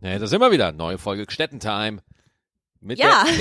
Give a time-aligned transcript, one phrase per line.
[0.00, 0.72] Ja, da sind wir wieder.
[0.72, 1.98] Neue Folge Gstettentime.
[2.80, 3.24] Mit Ja.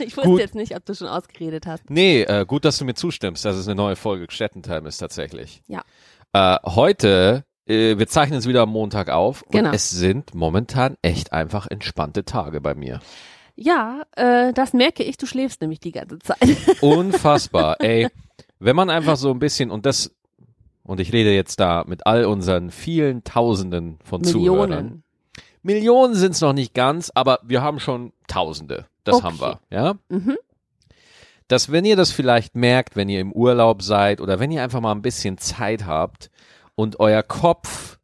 [0.00, 0.40] Ich wusste Gut.
[0.40, 1.88] jetzt nicht, ob du schon ausgeredet hast.
[1.88, 5.62] nee, äh, gut, dass du mir zustimmst, dass es eine neue Folge Gstettentime ist tatsächlich.
[5.68, 5.82] Ja.
[6.32, 9.70] Äh, heute, äh, wir zeichnen es wieder am Montag auf und Genau.
[9.70, 12.98] es sind momentan echt einfach entspannte Tage bei mir.
[13.54, 16.40] Ja, äh, das merke ich, du schläfst nämlich die ganze Zeit.
[16.82, 17.80] Unfassbar.
[17.80, 18.08] Ey,
[18.58, 20.10] wenn man einfach so ein bisschen und das
[20.82, 25.03] und ich rede jetzt da mit all unseren vielen Tausenden von Zuhörern.
[25.64, 26.14] Millionen.
[26.14, 28.86] Sind es noch nicht ganz, aber wir haben schon Tausende.
[29.02, 29.24] Das Okay.
[29.24, 29.94] haben wir, ja.
[30.08, 30.36] Mhm.
[31.48, 34.80] Dass wenn ihr das vielleicht merkt, wenn ihr im Urlaub seid oder wenn ihr einfach
[34.80, 36.30] mal ein bisschen Zeit habt
[36.74, 37.98] und euer Kopf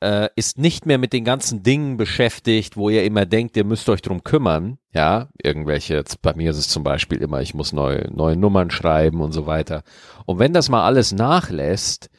[0.00, 3.88] äh, ist nicht mehr mit den ganzen Dingen beschäftigt, wo ihr immer denkt, ihr müsst
[3.88, 7.72] euch drum kümmern, ja, irgendwelche, jetzt bei mir ist es zum Beispiel immer, ich muss
[7.72, 9.82] neue, neue Nummern schreiben und so weiter.
[10.26, 12.10] Und wenn das mal alles nachlässt,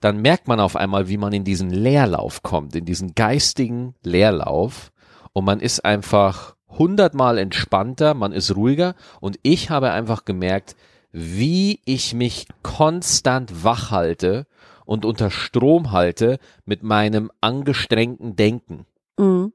[0.00, 4.92] dann merkt man auf einmal, wie man in diesen Leerlauf kommt, in diesen geistigen Leerlauf
[5.32, 10.76] und man ist einfach hundertmal entspannter, man ist ruhiger und ich habe einfach gemerkt,
[11.12, 14.46] wie ich mich konstant wach halte
[14.84, 18.86] und unter Strom halte mit meinem angestrengten Denken.
[19.18, 19.52] Mhm.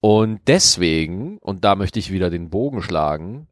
[0.00, 3.46] Und deswegen, und da möchte ich wieder den Bogen schlagen,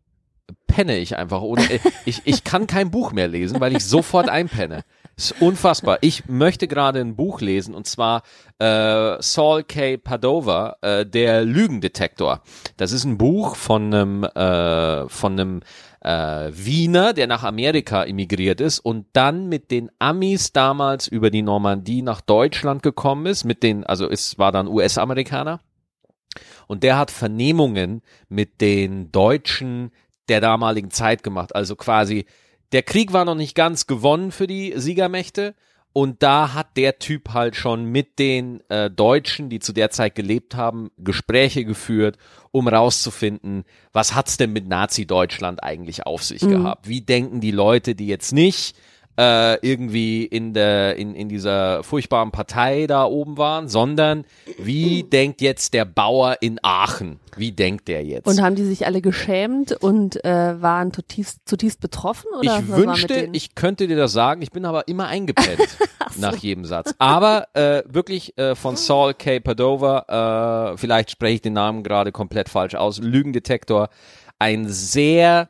[0.66, 1.42] penne ich einfach.
[1.42, 1.62] Ohne,
[2.04, 4.84] ich, ich kann kein Buch mehr lesen, weil ich sofort einpenne.
[5.16, 5.98] ist unfassbar.
[6.00, 8.22] Ich möchte gerade ein Buch lesen und zwar
[8.58, 9.98] äh, Saul K.
[9.98, 12.42] Padova, äh, der Lügendetektor.
[12.76, 15.60] Das ist ein Buch von einem, äh, von einem
[16.00, 21.42] äh, Wiener, der nach Amerika emigriert ist und dann mit den Amis damals über die
[21.42, 23.44] Normandie nach Deutschland gekommen ist.
[23.44, 25.60] Mit den, also es war dann US-Amerikaner.
[26.66, 29.90] Und der hat Vernehmungen mit den Deutschen
[30.32, 31.54] der damaligen Zeit gemacht.
[31.54, 32.24] Also quasi,
[32.72, 35.54] der Krieg war noch nicht ganz gewonnen für die Siegermächte.
[35.94, 40.14] Und da hat der Typ halt schon mit den äh, Deutschen, die zu der Zeit
[40.14, 42.16] gelebt haben, Gespräche geführt,
[42.50, 46.88] um rauszufinden, was hat's denn mit Nazi-Deutschland eigentlich auf sich gehabt?
[46.88, 48.74] Wie denken die Leute, die jetzt nicht
[49.18, 54.24] äh, irgendwie in der in, in dieser furchtbaren Partei da oben waren, sondern
[54.58, 57.20] wie denkt jetzt der Bauer in Aachen?
[57.36, 58.26] Wie denkt der jetzt?
[58.26, 62.28] Und haben die sich alle geschämt und äh, waren zutiefst, zutiefst betroffen?
[62.38, 65.68] Oder ich wünschte, ich könnte dir das sagen, ich bin aber immer eingepennt
[66.16, 66.94] nach jedem Satz.
[66.98, 69.40] Aber äh, wirklich äh, von Saul K.
[69.40, 73.88] Padova, äh, vielleicht spreche ich den Namen gerade komplett falsch aus, Lügendetektor,
[74.38, 75.48] ein sehr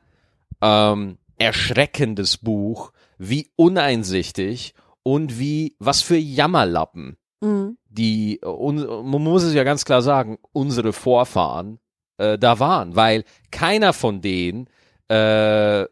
[0.60, 2.92] ähm, erschreckendes Buch,
[3.24, 7.76] wie uneinsichtig und wie, was für Jammerlappen Mhm.
[7.88, 8.76] die, un,
[9.10, 11.80] man muss es ja ganz klar sagen, unsere Vorfahren
[12.18, 14.68] äh, da waren, weil keiner von denen
[15.08, 15.86] äh,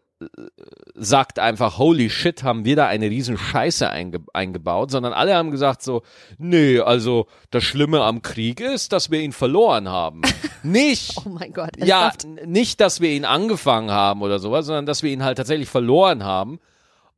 [0.94, 5.50] sagt einfach, holy shit, haben wir da eine riesen Scheiße einge eingebaut, sondern alle haben
[5.50, 6.02] gesagt so,
[6.38, 10.20] nee, also das Schlimme am Krieg ist, dass wir ihn verloren haben.
[10.62, 11.70] Nicht, Oh mein Gott.
[11.78, 12.12] ja,
[12.46, 16.22] nicht, dass wir ihn angefangen haben oder sowas, sondern dass wir ihn halt tatsächlich verloren
[16.22, 16.60] haben.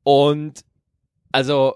[0.03, 0.65] Und
[1.31, 1.75] also,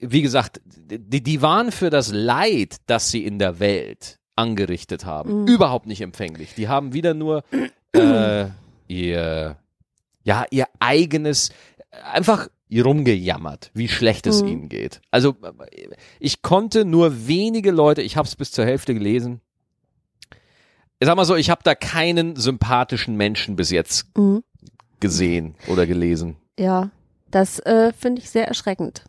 [0.00, 5.42] wie gesagt, die, die waren für das Leid, das sie in der Welt angerichtet haben,
[5.42, 5.46] Mhm.
[5.48, 6.54] überhaupt nicht empfänglich.
[6.54, 7.44] Die haben wieder nur
[7.92, 8.46] äh,
[8.88, 9.56] ihr,
[10.24, 11.50] ja, ihr eigenes,
[12.12, 14.48] einfach rumgejammert, wie schlecht es Mhm.
[14.48, 15.00] ihnen geht.
[15.12, 15.36] Also
[16.18, 19.40] ich konnte nur wenige Leute, ich habe es bis zur Hälfte gelesen.
[20.98, 24.42] Ich sag mal so, ich habe da keinen sympathischen Menschen bis jetzt Mhm.
[24.98, 26.36] gesehen oder gelesen.
[26.58, 26.90] Ja,
[27.34, 29.04] das äh, finde ich sehr erschreckend.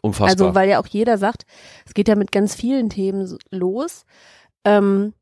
[0.00, 0.30] Unfassbar.
[0.30, 1.44] Also, weil ja auch jeder sagt,
[1.86, 4.04] es geht ja mit ganz vielen Themen los.
[4.64, 5.12] Ähm,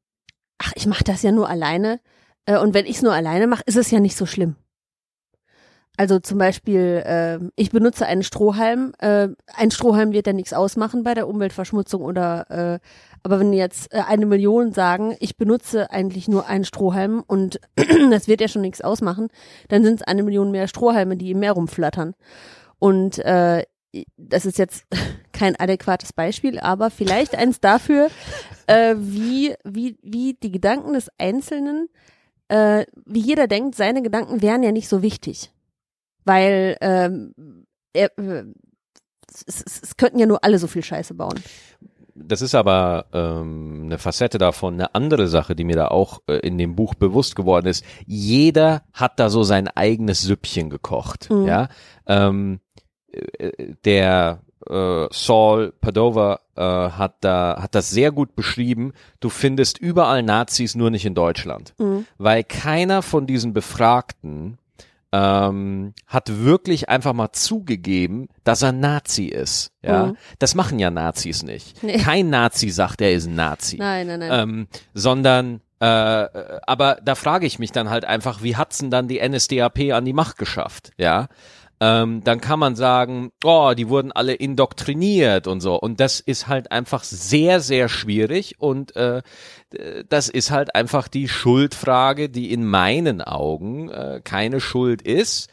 [0.58, 2.00] ach, ich mache das ja nur alleine.
[2.44, 4.56] Äh, und wenn ich es nur alleine mache, ist es ja nicht so schlimm.
[5.96, 8.92] Also zum Beispiel, äh, ich benutze einen Strohhalm.
[8.98, 12.78] Äh, ein Strohhalm wird ja nichts ausmachen bei der Umweltverschmutzung oder äh,
[13.22, 17.58] aber wenn jetzt äh, eine Million sagen, ich benutze eigentlich nur einen Strohhalm und
[18.10, 19.30] das wird ja schon nichts ausmachen,
[19.68, 22.14] dann sind es eine Million mehr Strohhalme, die im Meer rumflattern.
[22.78, 23.64] Und äh,
[24.16, 24.84] das ist jetzt
[25.32, 28.10] kein adäquates Beispiel, aber vielleicht eins dafür,
[28.68, 31.88] äh, wie, wie, wie die Gedanken des Einzelnen,
[32.46, 35.50] äh, wie jeder denkt, seine Gedanken wären ja nicht so wichtig.
[36.26, 37.32] Weil ähm,
[37.94, 38.44] er, äh,
[39.46, 41.40] es, es, es könnten ja nur alle so viel Scheiße bauen.
[42.14, 46.38] das ist aber ähm, eine Facette davon, eine andere Sache, die mir da auch äh,
[46.38, 47.84] in dem Buch bewusst geworden ist.
[48.06, 51.30] Jeder hat da so sein eigenes Süppchen gekocht.
[51.30, 51.46] Mhm.
[51.46, 51.68] Ja,
[52.06, 52.60] ähm,
[53.12, 58.92] äh, der äh, Saul Padova äh, hat da hat das sehr gut beschrieben.
[59.20, 62.06] Du findest überall Nazis, nur nicht in Deutschland, Mhm.
[62.18, 64.58] weil keiner von diesen Befragten
[65.12, 69.72] ähm, hat wirklich einfach mal zugegeben, dass er Nazi ist.
[69.82, 70.16] Ja, Mhm.
[70.38, 71.82] das machen ja Nazis nicht.
[71.82, 71.98] Nee.
[71.98, 74.30] Kein Nazi sagt, er ist ein Nazi, Nein, nein, nein.
[74.32, 78.90] ähm, sondern äh, äh, aber da frage ich mich dann halt einfach, wie hat's denn
[78.90, 80.92] dann die NSDAP an die Macht geschafft?
[80.96, 81.28] Ja,
[81.78, 85.76] ähm, dann kann man sagen, oh, die wurden alle indoktriniert und so.
[85.76, 89.22] Und das ist halt einfach sehr, sehr schwierig und äh,
[90.08, 95.50] das ist halt einfach die Schuldfrage, die in meinen Augen äh, keine Schuld ist,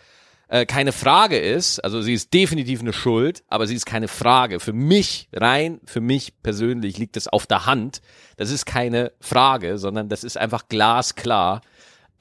[0.48, 1.84] äh, keine Frage ist.
[1.84, 4.62] Also sie ist definitiv eine Schuld, aber sie ist keine Frage.
[4.62, 8.02] Für mich, rein für mich persönlich liegt es auf der Hand.
[8.38, 11.62] Das ist keine Frage, sondern das ist einfach glasklar.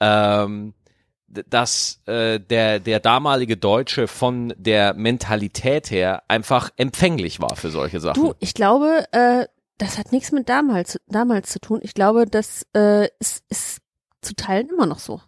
[0.01, 0.73] Ähm,
[1.49, 7.99] dass äh, der, der damalige Deutsche von der Mentalität her einfach empfänglich war für solche
[7.99, 8.21] Sachen.
[8.21, 9.45] Du, ich glaube, äh,
[9.77, 11.79] das hat nichts mit damals, damals zu tun.
[11.81, 13.81] Ich glaube, das äh, ist, ist
[14.21, 15.21] zu Teilen immer noch so.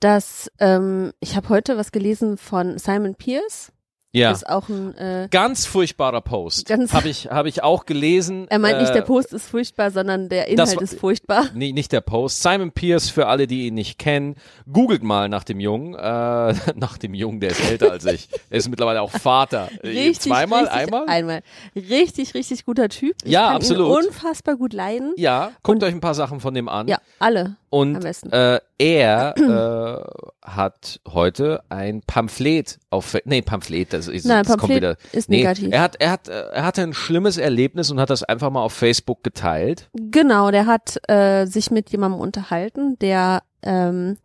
[0.00, 3.72] Dass, ähm, ich habe heute was gelesen von Simon Pierce.
[4.18, 4.30] Ja.
[4.32, 6.70] Ist auch ein, äh, Ganz furchtbarer Post.
[6.70, 8.46] Habe ich, hab ich auch gelesen.
[8.50, 11.46] er meint nicht, Äh, der Post ist furchtbar, sondern der Inhalt war- ist furchtbar.
[11.54, 12.42] Nee, nicht der Post.
[12.42, 14.36] Simon Pierce, für alle, die ihn nicht kennen,
[14.70, 15.94] googelt mal nach dem Jungen.
[15.94, 15.98] Äh,
[16.76, 18.28] nach dem Jungen, der ist älter als ich.
[18.50, 19.68] Er ist mittlerweile auch Vater.
[19.82, 21.04] Äh, Richtig, Zweimal, richtig, einmal?
[21.08, 21.40] Einmal.
[21.74, 23.16] Richtig, richtig guter Typ.
[23.24, 23.86] Ich Ja, kann absolut.
[24.02, 25.12] Ihn unfassbar gut leiden.
[25.16, 26.88] Ja, guckt Und- euch ein paar Sachen von dem an.
[26.88, 27.56] Ja, alle.
[27.70, 34.48] Und äh, er äh, hat heute ein Pamphlet auf nee Pamphlet das ist Nein, das
[34.48, 34.96] kommt Pamphlet wieder.
[35.12, 35.68] ist nee, negativ.
[35.72, 38.72] er hat er hat er hatte ein schlimmes Erlebnis und hat das einfach mal auf
[38.72, 39.90] Facebook geteilt.
[39.94, 44.16] Genau, der hat äh, sich mit jemandem unterhalten, der, ähm,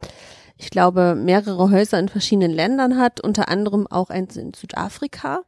[0.57, 5.41] ich glaube, mehrere Häuser in verschiedenen Ländern hat, unter anderem auch eins in Südafrika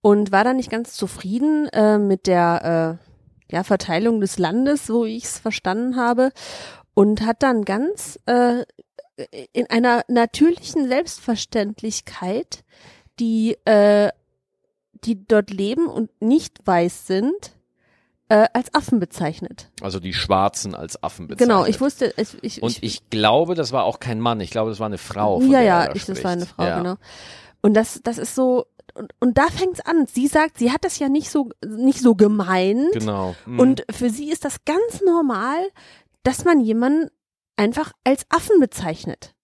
[0.00, 2.98] und war da nicht ganz zufrieden äh, mit der
[3.50, 6.30] äh, ja, Verteilung des Landes, so wie ich es verstanden habe,
[6.96, 8.64] und hat dann ganz äh,
[9.52, 12.64] in einer natürlichen Selbstverständlichkeit
[13.18, 14.10] die, äh,
[15.04, 17.52] die dort leben und nicht weiß sind,
[18.30, 19.70] äh, als Affen bezeichnet.
[19.82, 23.72] also die Schwarzen als Affen bezeichnet Genau, ich wusste, ich, ich, und ich glaube das
[23.72, 26.24] war auch kein Mann ich glaube das war eine Frau von ja, ja, ich, das
[26.24, 26.78] war eine Frau, ja.
[26.78, 26.96] genau.
[27.60, 30.06] Und das, das ist so, und, und da fängt's an.
[30.06, 32.92] Sie sagt, sie hat das ja nicht so, nicht so gemeint.
[32.92, 33.58] genau Mhm.
[33.58, 35.58] Und für sie ist das ganz normal,
[36.26, 37.08] dass man jemanden
[37.56, 39.34] einfach als Affen bezeichnet.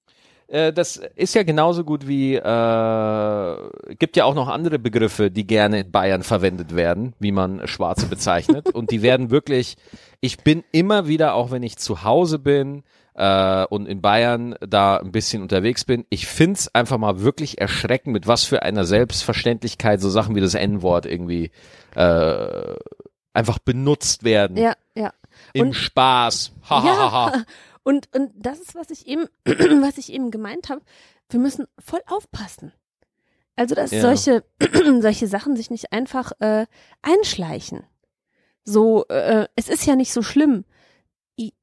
[0.49, 3.57] Äh, das ist ja genauso gut wie, äh,
[3.99, 8.07] gibt ja auch noch andere Begriffe, die gerne in Bayern verwendet werden, wie man Schwarze
[8.07, 8.69] bezeichnet.
[8.75, 9.77] und die werden wirklich,
[10.21, 12.83] ich bin immer wieder, auch wenn ich zu Hause bin
[13.15, 18.13] äh, und in Bayern da ein bisschen unterwegs bin, ich find's einfach mal wirklich erschreckend,
[18.13, 21.53] mit was für einer Selbstverständlichkeit so Sachen wie das N-Wort irgendwie
[21.95, 22.75] äh,
[23.33, 24.57] einfach benutzt werden.
[24.57, 24.75] Ja.
[25.55, 26.53] Im und- Spaß.
[26.71, 27.33] Ha, ha, ha, ha.
[27.37, 27.45] Ja,
[27.85, 30.83] und, und das ist, was ich eben, was ich eben gemeint habe.
[31.29, 32.73] Wir müssen voll aufpassen.
[33.57, 34.01] Also, dass Ja.
[34.01, 34.45] solche,
[35.01, 36.67] solche Sachen sich nicht einfach äh,
[37.03, 37.85] einschleichen.
[38.65, 40.65] So, äh, es ist ja nicht so schlimm.
[41.39, 41.55] I-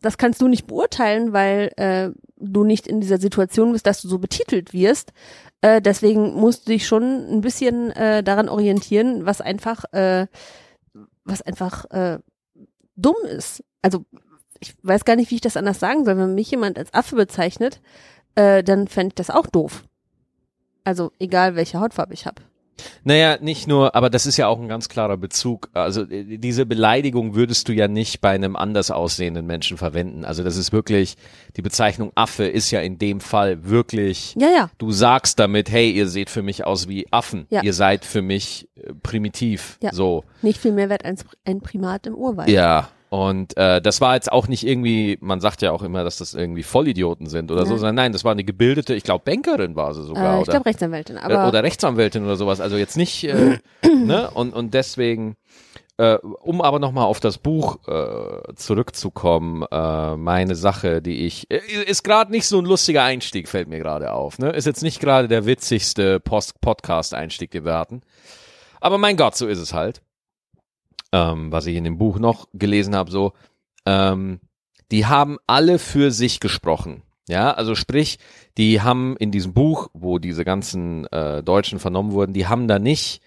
[0.00, 4.08] Das kannst du nicht beurteilen, weil äh, du nicht in dieser Situation bist, dass du
[4.08, 5.12] so betitelt wirst.
[5.62, 10.26] Äh, deswegen musst du dich schon ein bisschen äh, daran orientieren, was einfach, äh,
[11.24, 12.18] was einfach äh,
[12.96, 13.62] dumm ist.
[13.82, 14.04] Also
[14.60, 16.16] ich weiß gar nicht, wie ich das anders sagen soll.
[16.16, 17.80] Wenn mich jemand als Affe bezeichnet,
[18.34, 19.84] äh, dann fände ich das auch doof.
[20.84, 22.42] Also egal, welche Hautfarbe ich habe.
[23.04, 25.70] Naja, nicht nur, aber das ist ja auch ein ganz klarer Bezug.
[25.72, 30.24] Also äh, diese Beleidigung würdest du ja nicht bei einem anders aussehenden Menschen verwenden.
[30.24, 31.16] Also das ist wirklich,
[31.56, 34.70] die Bezeichnung Affe ist ja in dem Fall wirklich, Ja, ja.
[34.78, 37.46] du sagst damit, hey, ihr seht für mich aus wie Affen.
[37.50, 37.62] Ja.
[37.62, 39.78] Ihr seid für mich äh, primitiv.
[39.82, 39.92] Ja.
[39.94, 40.24] So.
[40.42, 42.50] Nicht viel mehr wert als ein Primat im Urwald.
[42.50, 42.90] Ja.
[43.16, 46.34] Und äh, das war jetzt auch nicht irgendwie, man sagt ja auch immer, dass das
[46.34, 47.78] irgendwie Vollidioten sind oder so, Ja.
[47.78, 50.34] sondern nein, das war eine gebildete, ich glaube Bankerin war sie sogar.
[50.34, 50.52] äh, ich oder?
[50.52, 52.60] glaube Rechtsanwältin, Äh, aber oder Rechtsanwältin oder sowas.
[52.60, 53.58] Also jetzt nicht, äh,
[54.04, 54.30] ne?
[54.34, 55.36] Und, und deswegen,
[55.96, 61.60] äh, um aber nochmal auf das Buch äh, zurückzukommen, äh, meine Sache, die ich, äh,
[61.86, 64.38] ist gerade nicht so ein lustiger Einstieg, fällt mir gerade auf.
[64.38, 64.50] Ne?
[64.50, 68.02] Ist jetzt nicht gerade der witzigste Post Podcast-Einstieg, den wir hatten.
[68.80, 70.02] Aber mein Gott, so ist es halt.
[71.16, 73.32] Ähm, was ich in dem Buch noch gelesen habe, so,
[73.86, 74.40] ähm,
[74.90, 77.02] die haben alle für sich gesprochen.
[77.26, 78.18] Ja, also sprich,
[78.58, 82.78] die haben in diesem Buch, wo diese ganzen äh, Deutschen vernommen wurden, die haben da
[82.78, 83.22] nicht,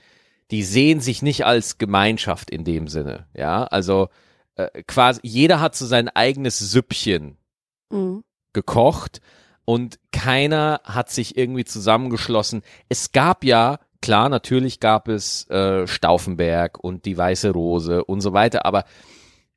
[0.52, 3.26] die sehen sich nicht als Gemeinschaft in dem Sinne.
[3.34, 4.10] Ja, also
[4.56, 7.38] äh, quasi jeder hat so sein eigenes Süppchen
[7.90, 8.22] mh,
[8.54, 9.20] gekocht
[9.66, 12.62] und keiner hat sich irgendwie zusammengeschlossen.
[12.88, 18.34] Es gab ja, klar, natürlich gab es äh, Stauffenberg und die Weiße Rose und so
[18.34, 18.86] weiter, aber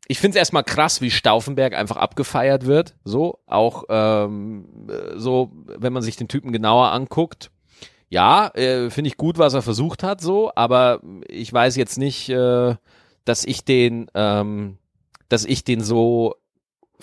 [0.08, 2.96] ich finde es erstmal krass, wie Stauffenberg einfach abgefeiert wird.
[3.04, 7.50] So, auch ähm, so, wenn man sich den Typen genauer anguckt.
[8.08, 12.28] Ja, äh, finde ich gut, was er versucht hat, so, aber ich weiß jetzt nicht,
[12.28, 12.74] äh,
[13.24, 14.76] dass ich den, ähm,
[15.30, 16.34] dass ich den so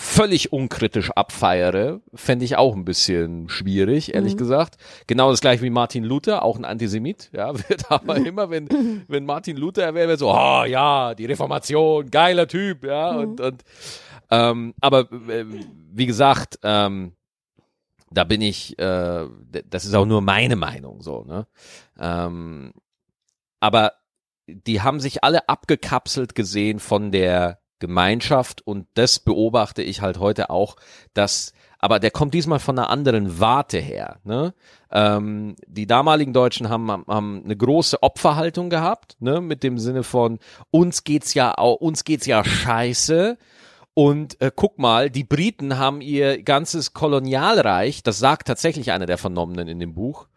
[0.02, 4.38] völlig unkritisch abfeiere, fände ich auch ein bisschen schwierig, ehrlich Mhm.
[4.38, 4.78] gesagt.
[5.08, 8.70] Genau das gleiche wie Martin Luther, auch ein Antisemit, ja, wird aber immer, wenn,
[9.10, 13.20] wenn Martin Luther erwähnt wird, so, oh ja, die Reformation, geiler Typ, ja, Mhm.
[13.20, 13.64] und, und
[14.32, 15.44] ähm, aber äh,
[15.92, 17.12] wie gesagt, ähm,
[18.10, 19.28] da bin ich, äh,
[19.70, 21.46] das ist auch nur meine Meinung, so, ne?
[22.00, 22.72] Ähm,
[23.60, 23.94] aber
[24.48, 30.50] die haben sich alle abgekapselt gesehen von der Gemeinschaft und das beobachte ich halt heute
[30.50, 30.76] auch,
[31.14, 34.18] dass aber der kommt diesmal von einer anderen Warte her.
[34.26, 34.54] Ne?
[34.92, 39.40] Ähm, die damaligen Deutschen haben, haben, eine große Opferhaltung gehabt, ne?
[39.40, 40.40] mit dem Sinne von
[40.72, 43.38] uns geht's ja uns geht's ja scheiße.
[43.94, 49.18] Und äh, guck mal, die Briten haben ihr ganzes Kolonialreich, das sagt tatsächlich einer der
[49.18, 50.28] Vernommenen in dem Buch.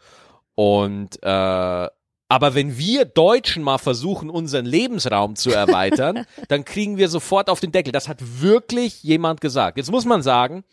[0.55, 1.89] Und äh,
[2.33, 7.61] aber wenn wir Deutschen mal versuchen, unseren Lebensraum zu erweitern, dann kriegen wir sofort auf
[7.61, 7.93] den Deckel.
[7.93, 9.77] Das hat wirklich jemand gesagt.
[9.77, 10.65] Jetzt muss man sagen,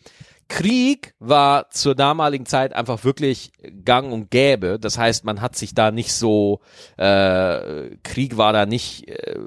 [0.48, 3.52] Krieg war zur damaligen Zeit einfach wirklich
[3.84, 4.78] gang und gäbe.
[4.80, 6.60] Das heißt, man hat sich da nicht so,
[6.96, 9.40] äh, Krieg war da nicht, äh,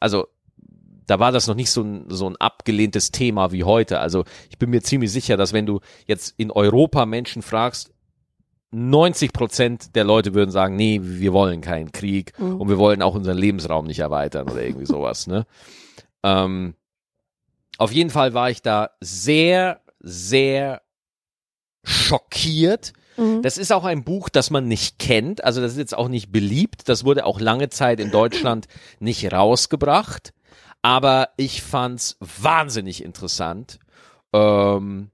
[0.00, 0.26] also
[1.06, 4.00] da war das noch nicht so ein, so ein abgelehntes Thema wie heute.
[4.00, 7.92] Also ich bin mir ziemlich sicher, dass wenn du jetzt in Europa Menschen fragst,
[8.70, 12.60] 90 Prozent der Leute würden sagen, nee, wir wollen keinen Krieg Mhm.
[12.60, 15.26] und wir wollen auch unseren Lebensraum nicht erweitern oder irgendwie sowas.
[15.26, 15.46] Ne?
[16.22, 16.74] Ähm,
[17.78, 20.82] auf jeden Fall war ich da sehr, sehr
[21.84, 22.92] schockiert.
[23.16, 23.42] Mhm.
[23.42, 25.42] Das ist auch ein Buch, das man nicht kennt.
[25.44, 26.88] Also das ist jetzt auch nicht beliebt.
[26.88, 28.66] Das wurde auch lange Zeit in Deutschland
[29.00, 30.32] nicht rausgebracht.
[30.82, 33.78] Aber ich fand's wahnsinnig interessant.
[34.32, 35.10] Ähm,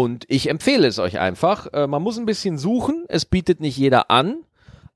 [0.00, 1.66] und ich empfehle es euch einfach.
[1.74, 3.04] Äh, man muss ein bisschen suchen.
[3.08, 4.38] Es bietet nicht jeder an.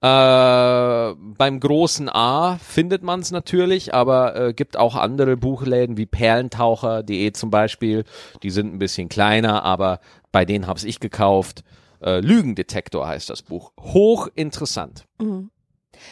[0.00, 6.06] Äh, beim großen A findet man es natürlich, aber äh, gibt auch andere Buchläden wie
[6.06, 8.04] Perlentaucher.de zum Beispiel.
[8.42, 10.00] Die sind ein bisschen kleiner, aber
[10.32, 11.64] bei denen habe ich gekauft.
[12.02, 13.72] Äh, Lügendetektor heißt das Buch.
[13.78, 15.04] Hochinteressant.
[15.20, 15.50] Mhm.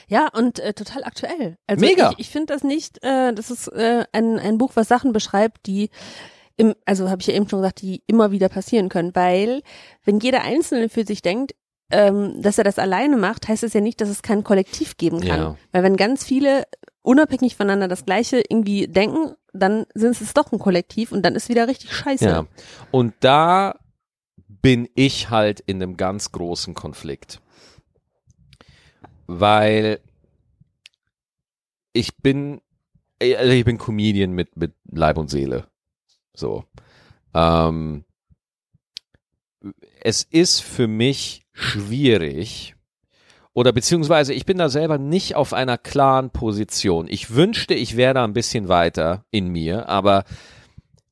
[0.07, 1.57] Ja, und äh, total aktuell.
[1.67, 2.11] Also Mega.
[2.13, 5.67] Ich, ich finde das nicht, äh, das ist äh, ein, ein Buch, was Sachen beschreibt,
[5.67, 5.89] die
[6.57, 9.63] im, also habe ich ja eben schon gesagt, die immer wieder passieren können, weil
[10.05, 11.55] wenn jeder Einzelne für sich denkt,
[11.91, 15.21] ähm, dass er das alleine macht, heißt es ja nicht, dass es kein Kollektiv geben
[15.21, 15.41] kann.
[15.41, 15.57] Ja.
[15.73, 16.65] Weil wenn ganz viele
[17.03, 21.49] unabhängig voneinander das Gleiche irgendwie denken, dann sind es doch ein Kollektiv und dann ist
[21.49, 22.25] wieder richtig scheiße.
[22.25, 22.47] Ja.
[22.91, 23.79] Und da
[24.47, 27.41] bin ich halt in einem ganz großen Konflikt.
[29.27, 30.01] Weil
[31.93, 32.61] ich bin,
[33.21, 35.67] also ich bin Comedian mit, mit Leib und Seele.
[36.35, 36.65] So.
[37.35, 38.05] Ähm,
[40.01, 42.75] es ist für mich schwierig,
[43.55, 47.07] oder beziehungsweise ich bin da selber nicht auf einer klaren Position.
[47.09, 50.25] Ich wünschte, ich wäre da ein bisschen weiter in mir, aber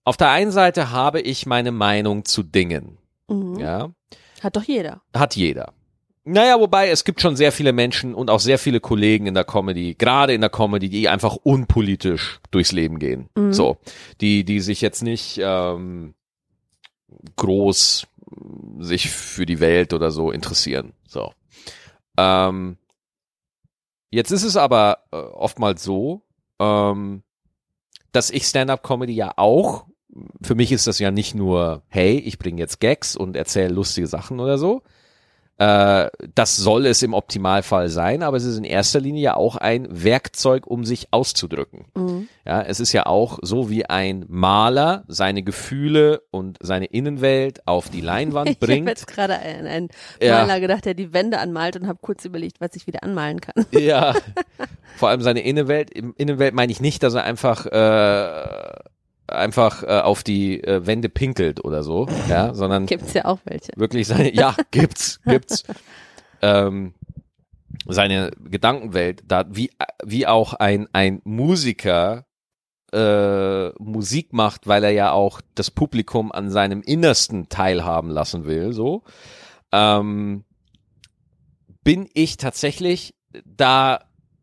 [0.05, 2.97] auf der einen Seite habe ich meine Meinung zu Dingen.
[3.29, 3.59] Mhm.
[3.61, 3.91] Ja,
[4.43, 5.03] Hat doch jeder.
[5.15, 5.75] hat jeder.
[6.25, 9.45] Naja, wobei es gibt schon sehr viele Menschen und auch sehr viele Kollegen in der
[9.45, 13.31] Comedy, gerade in der Comedy, die einfach unpolitisch durchs Leben gehen.
[13.35, 13.53] Mhm.
[13.53, 13.79] So,
[14.21, 16.15] die, die sich jetzt nicht ähm,
[17.37, 18.07] groß
[18.79, 20.93] sich für die Welt oder so interessieren.
[21.07, 21.33] So.
[22.17, 22.77] Ähm,
[24.11, 26.23] jetzt ist es aber äh, oftmals so,
[26.59, 27.23] ähm,
[28.13, 29.87] dass ich Stand-up-Comedy ja auch,
[30.43, 34.07] für mich ist das ja nicht nur, hey, ich bringe jetzt Gags und erzähle lustige
[34.07, 34.83] Sachen oder so.
[35.61, 39.57] Äh, das soll es im Optimalfall sein, aber es ist in erster Linie ja auch
[39.57, 41.85] ein Werkzeug, um sich auszudrücken.
[41.95, 42.29] Mhm.
[42.47, 47.91] Ja, es ist ja auch so wie ein Maler seine Gefühle und seine Innenwelt auf
[47.91, 48.89] die Leinwand Ich habe bringt.
[48.89, 49.89] jetzt gerade an einen
[50.23, 50.39] Ja.
[50.39, 53.67] Maler gedacht, der die Wände anmalt und habe kurz überlegt, was ich wieder anmalen kann.
[53.73, 54.15] Ja,
[54.97, 55.91] vor allem seine Innenwelt.
[55.91, 58.81] Im Innenwelt meine ich nicht, dass er einfach äh,
[59.31, 63.73] einfach äh, auf die äh, Wände pinkelt oder so, ja, sondern Gibt's ja auch welche.
[63.77, 65.65] wirklich seine, ja, gibt's, gibt's,
[66.43, 66.95] ähm,
[67.87, 69.71] seine Gedankenwelt, da wie
[70.05, 72.27] wie auch ein ein Musiker
[72.93, 78.73] äh, Musik macht, weil er ja auch das Publikum an seinem Innersten teilhaben lassen will,
[78.73, 79.05] so
[79.73, 80.45] ähm,
[81.85, 84.01] bin ich tatsächlich da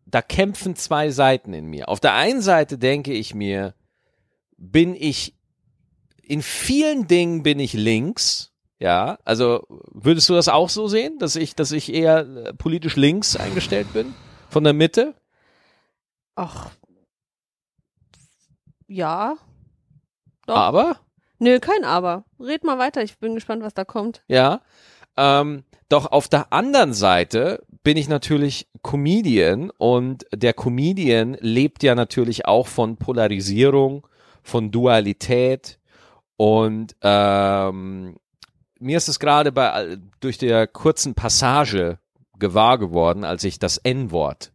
[0.10, 1.90] da kämpfen zwei Seiten in mir.
[1.90, 3.74] Auf der einen Seite denke ich mir,
[4.58, 5.36] bin ich
[6.22, 9.18] in vielen Dingen bin ich links, ja.
[9.24, 13.36] Also würdest du das auch so sehen, dass ich, dass ich eher äh, politisch links
[13.36, 14.14] eingestellt bin
[14.50, 15.16] von der Mitte?
[16.36, 16.72] Ach.
[18.88, 19.38] Ja.
[20.46, 20.56] Doch.
[20.56, 21.00] Aber,
[21.40, 22.26] Nö, kein Aber.
[22.40, 24.24] Red mal weiter, ich bin gespannt, was da kommt.
[24.28, 24.62] ja.
[25.20, 31.96] Ähm, doch auf der anderen Seite bin ich natürlich Comedian und der Comedian lebt ja
[31.96, 34.06] natürlich auch von Polarisierung,
[34.48, 35.80] von Dualität
[36.38, 38.16] und ähm,
[38.80, 42.00] mir ist es gerade bei durch der kurzen Passage
[42.40, 44.54] gewahr geworden, als ich das N-Wort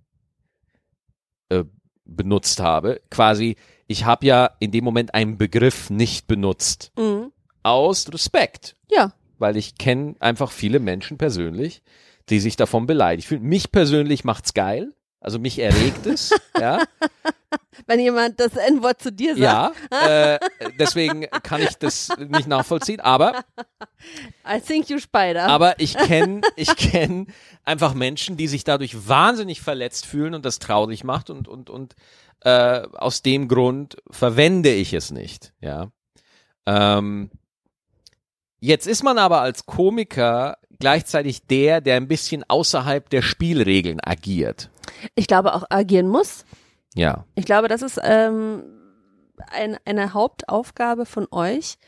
[1.48, 1.64] äh,
[2.04, 3.00] benutzt habe.
[3.10, 3.56] Quasi,
[3.86, 6.92] ich habe ja in dem Moment einen Begriff nicht benutzt.
[6.96, 7.32] Mhm.
[7.64, 8.76] Aus Respekt.
[8.90, 9.12] Ja.
[9.38, 11.82] Weil ich kenne einfach viele Menschen persönlich,
[12.28, 13.42] die sich davon beleidigt fühlen.
[13.42, 14.94] Mich persönlich macht's geil.
[15.22, 16.82] Also mich erregt es, ja.
[17.86, 19.76] Wenn jemand das N-Wort zu dir sagt.
[19.90, 20.40] Ja, äh,
[20.78, 23.00] deswegen kann ich das nicht nachvollziehen.
[23.00, 23.44] Aber,
[24.46, 25.46] I think you spider.
[25.46, 27.26] aber ich kenne, ich kenne
[27.64, 31.94] einfach Menschen, die sich dadurch wahnsinnig verletzt fühlen und das traurig macht und und und
[32.40, 35.52] äh, aus dem Grund verwende ich es nicht.
[35.60, 35.90] Ja.
[36.66, 37.30] Ähm,
[38.60, 44.70] jetzt ist man aber als Komiker gleichzeitig der, der ein bisschen außerhalb der Spielregeln agiert.
[45.14, 46.44] Ich glaube auch agieren muss.
[46.94, 47.24] Ja.
[47.34, 48.64] Ich glaube, das ist ähm,
[49.50, 51.78] ein, eine Hauptaufgabe von euch.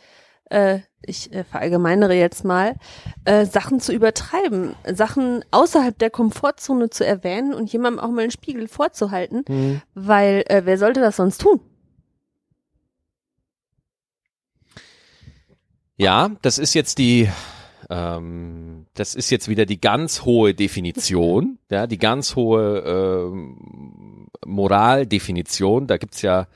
[0.51, 2.77] Äh, ich äh, verallgemeinere jetzt mal,
[3.25, 8.31] äh, Sachen zu übertreiben, Sachen außerhalb der Komfortzone zu erwähnen und jemandem auch mal einen
[8.31, 9.83] Spiegel vorzuhalten, Hm.
[9.95, 11.61] weil äh, wer sollte das sonst tun?
[15.97, 17.29] Ja, das ist jetzt die,
[17.89, 22.79] ähm, das ist jetzt wieder die ganz hohe Definition, ja, die ganz hohe
[23.33, 25.87] ähm, Moraldefinition.
[25.87, 26.47] Da gibt's ja,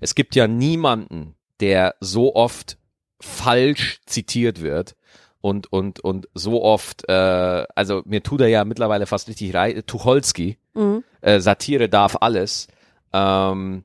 [0.00, 2.78] es gibt ja niemanden, der so oft
[3.20, 4.96] falsch zitiert wird
[5.40, 9.82] und und und so oft, äh, also mir tut er ja mittlerweile fast richtig rei
[9.86, 11.02] Tucholsky, Mhm.
[11.20, 12.68] äh, Satire darf alles.
[13.12, 13.84] Ähm,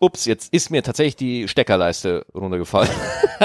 [0.00, 2.90] ups, jetzt ist mir tatsächlich die Steckerleiste runtergefallen.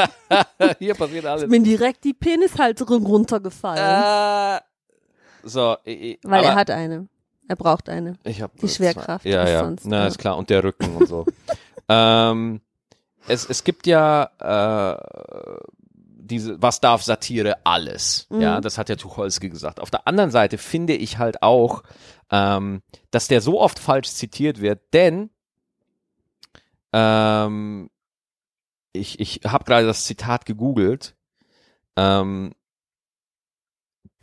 [0.79, 1.43] Hier passiert alles.
[1.43, 4.61] Ist mir direkt die Penishalterung runtergefallen, Äh,
[5.43, 7.07] so, ich, weil er hat eine.
[7.47, 8.17] Er braucht eine.
[8.23, 10.07] ich hab die Schwerkraft Ja, ist ja, sonst, na ja.
[10.07, 11.25] ist klar und der Rücken und so.
[11.89, 12.61] ähm,
[13.27, 15.59] es, es gibt ja äh,
[15.97, 18.27] diese, was darf Satire alles?
[18.29, 18.61] Ja, Mhm.
[18.61, 19.79] das hat ja Tucholsky gesagt.
[19.81, 21.83] Auf der anderen Seite finde ich halt auch,
[22.31, 25.29] ähm, dass der so oft falsch zitiert wird, denn
[26.93, 27.89] ähm,
[28.93, 31.15] ich, ich habe gerade das Zitat gegoogelt,
[31.95, 32.53] ähm,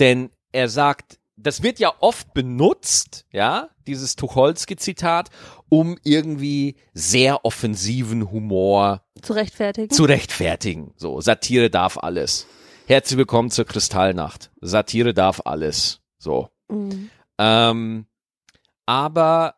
[0.00, 5.30] denn er sagt, das wird ja oft benutzt, ja, dieses Tucholsky-Zitat,
[5.68, 9.90] um irgendwie sehr offensiven Humor Zu rechtfertigen.
[9.90, 10.92] zu rechtfertigen.
[10.96, 12.46] So, Satire darf alles.
[12.86, 14.50] Herzlich willkommen zur Kristallnacht.
[14.60, 16.00] Satire darf alles.
[16.18, 16.48] So.
[16.68, 17.10] Mhm.
[17.38, 18.06] Ähm,
[18.86, 19.54] aber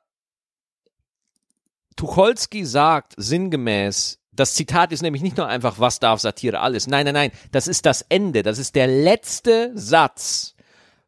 [2.01, 6.87] Tucholsky sagt sinngemäß, das Zitat ist nämlich nicht nur einfach, was darf Satire alles.
[6.87, 8.43] Nein, nein, nein, das ist das Ende.
[8.43, 10.55] Das ist der letzte Satz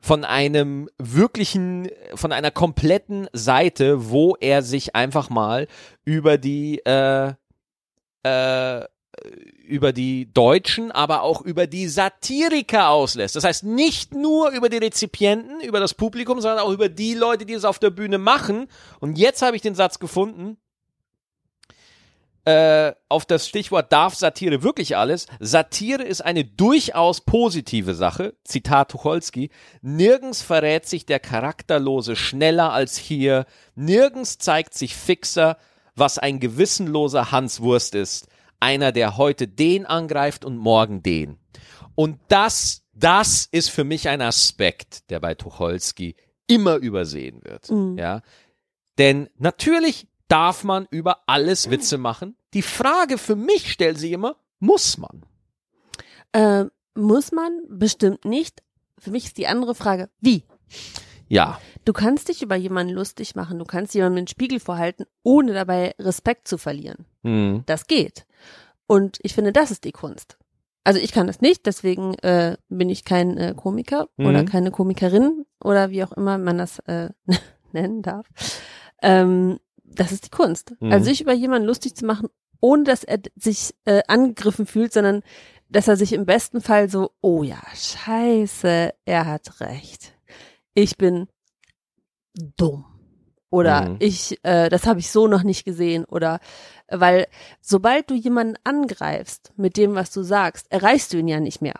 [0.01, 5.67] von einem wirklichen, von einer kompletten Seite, wo er sich einfach mal
[6.05, 7.33] über die, äh,
[8.23, 8.85] äh,
[9.67, 13.35] über die Deutschen, aber auch über die Satiriker auslässt.
[13.35, 17.47] Das heißt nicht nur über die Rezipienten, über das Publikum, sondern auch über die Leute,
[17.47, 18.67] die es auf der Bühne machen.
[19.01, 20.59] Und jetzt habe ich den Satz gefunden,
[22.45, 25.27] äh, auf das Stichwort darf Satire wirklich alles.
[25.39, 28.35] Satire ist eine durchaus positive Sache.
[28.45, 29.51] Zitat Tucholsky.
[29.81, 33.47] Nirgends verrät sich der Charakterlose schneller als hier.
[33.77, 35.57] Nirgends zeigt sich fixer,
[35.95, 38.27] was ein gewissenloser Hanswurst ist.
[38.59, 41.39] Einer, der heute den angreift und morgen den.
[41.95, 46.17] Und das, das ist für mich ein Aspekt, der bei Tucholsky
[46.49, 47.71] immer übersehen wird.
[47.71, 47.99] Mhm.
[47.99, 48.23] Ja.
[48.99, 52.37] Denn natürlich darf man über alles Witze machen.
[52.55, 55.23] Die Frage für mich stellt sich immer, muss man?
[56.33, 56.65] Äh,
[56.95, 57.61] muss man?
[57.69, 58.63] Bestimmt nicht.
[58.99, 60.45] Für mich ist die andere Frage, wie?
[61.29, 61.61] Ja.
[61.85, 65.95] Du kannst dich über jemanden lustig machen, du kannst jemandem den Spiegel vorhalten, ohne dabei
[65.99, 67.05] Respekt zu verlieren.
[67.25, 67.63] Hm.
[67.67, 68.27] Das geht.
[68.87, 70.37] Und ich finde, das ist die Kunst.
[70.85, 74.27] Also ich kann das nicht, deswegen äh, bin ich kein äh, Komiker Mhm.
[74.27, 77.11] oder keine Komikerin oder wie auch immer man das äh,
[77.73, 78.27] nennen darf.
[79.01, 79.59] Ähm,
[79.95, 80.75] das ist die Kunst.
[80.81, 80.93] Mhm.
[80.93, 82.29] Also sich über jemanden lustig zu machen,
[82.61, 85.23] ohne dass er sich äh, angegriffen fühlt, sondern
[85.69, 90.15] dass er sich im besten Fall so, oh ja, scheiße, er hat recht.
[90.75, 91.29] Ich bin
[92.57, 92.85] dumm.
[93.51, 93.97] Oder Mhm.
[93.99, 96.05] ich, äh, das habe ich so noch nicht gesehen.
[96.07, 96.41] Oder
[96.89, 97.27] weil
[97.61, 101.79] sobald du jemanden angreifst mit dem, was du sagst, erreichst du ihn ja nicht mehr.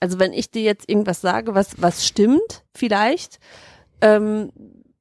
[0.00, 3.38] Also wenn ich dir jetzt irgendwas sage, was, was stimmt, vielleicht,
[4.00, 4.52] ähm,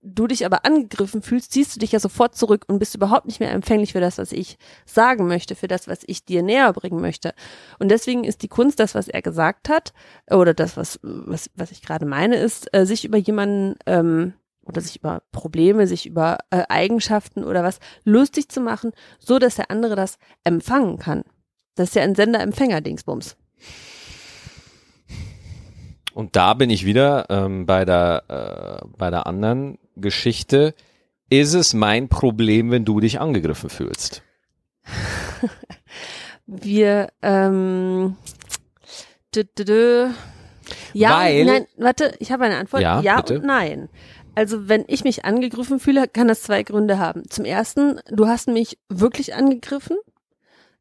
[0.05, 3.39] du dich aber angegriffen fühlst, ziehst du dich ja sofort zurück und bist überhaupt nicht
[3.39, 7.01] mehr empfänglich für das, was ich sagen möchte, für das, was ich dir näher bringen
[7.01, 7.33] möchte.
[7.79, 9.93] Und deswegen ist die Kunst, das, was er gesagt hat,
[10.29, 14.81] oder das, was, was, was ich gerade meine, ist, äh, sich über jemanden ähm, oder
[14.81, 19.71] sich über Probleme, sich über äh, Eigenschaften oder was lustig zu machen, so dass der
[19.71, 21.23] andere das empfangen kann.
[21.75, 23.35] Das ist ja ein Sender-Empfänger-Dingsbums.
[26.15, 28.23] Und da bin ich wieder ähm, bei der
[28.81, 30.73] äh, bei der anderen Geschichte.
[31.29, 34.23] Ist es mein Problem, wenn du dich angegriffen fühlst?
[36.47, 38.15] Wir ähm,
[39.35, 40.07] dü, dü, dü.
[40.93, 42.81] ja, Weil- nein, warte, ich habe eine Antwort.
[42.81, 43.39] Ja, Ja, bitte.
[43.39, 43.89] und nein.
[44.35, 47.29] Also wenn ich mich angegriffen fühle, kann das zwei Gründe haben.
[47.29, 49.97] Zum ersten, du hast mich wirklich angegriffen.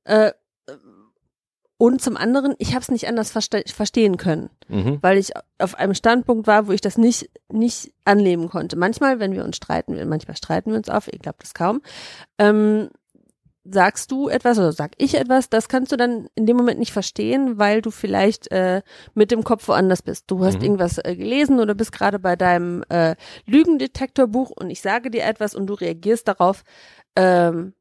[0.05, 0.33] Äh,
[1.77, 4.99] und zum anderen, ich habe es nicht anders verste verstehen können, Mhm.
[5.03, 8.77] weil ich auf einem Standpunkt war, wo ich das nicht nicht annehmen konnte.
[8.77, 11.83] Manchmal, wenn wir uns streiten, manchmal streiten wir uns auf, ich glaube das kaum,
[12.39, 12.91] ähm,
[13.67, 16.93] sagst du etwas oder sag ich etwas, das kannst du dann in dem Moment nicht
[16.93, 18.83] verstehen, weil du vielleicht äh,
[19.15, 20.25] mit dem Kopf woanders bist.
[20.31, 20.65] Du hast Mhm.
[20.65, 25.55] irgendwas äh, gelesen oder bist gerade bei deinem äh, Lügendetektorbuch und ich sage dir etwas
[25.55, 26.63] und du reagierst darauf
[27.17, 27.73] ähm,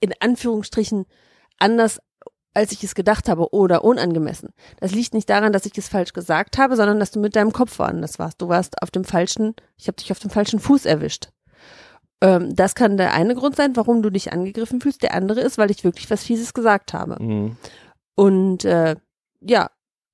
[0.00, 1.04] in Anführungsstrichen
[1.58, 2.00] anders
[2.54, 4.50] als ich es gedacht habe oder unangemessen.
[4.80, 7.52] Das liegt nicht daran, dass ich es falsch gesagt habe, sondern dass du mit deinem
[7.52, 8.40] Kopf woanders warst.
[8.40, 11.28] Du warst auf dem falschen, ich habe dich auf dem falschen Fuß erwischt.
[12.20, 15.02] Ähm, das kann der eine Grund sein, warum du dich angegriffen fühlst.
[15.02, 17.22] Der andere ist, weil ich wirklich was Fieses gesagt habe.
[17.22, 17.56] Mhm.
[18.14, 18.96] Und äh,
[19.40, 19.70] ja,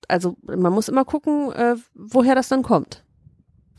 [0.09, 3.05] also man muss immer gucken, äh, woher das dann kommt.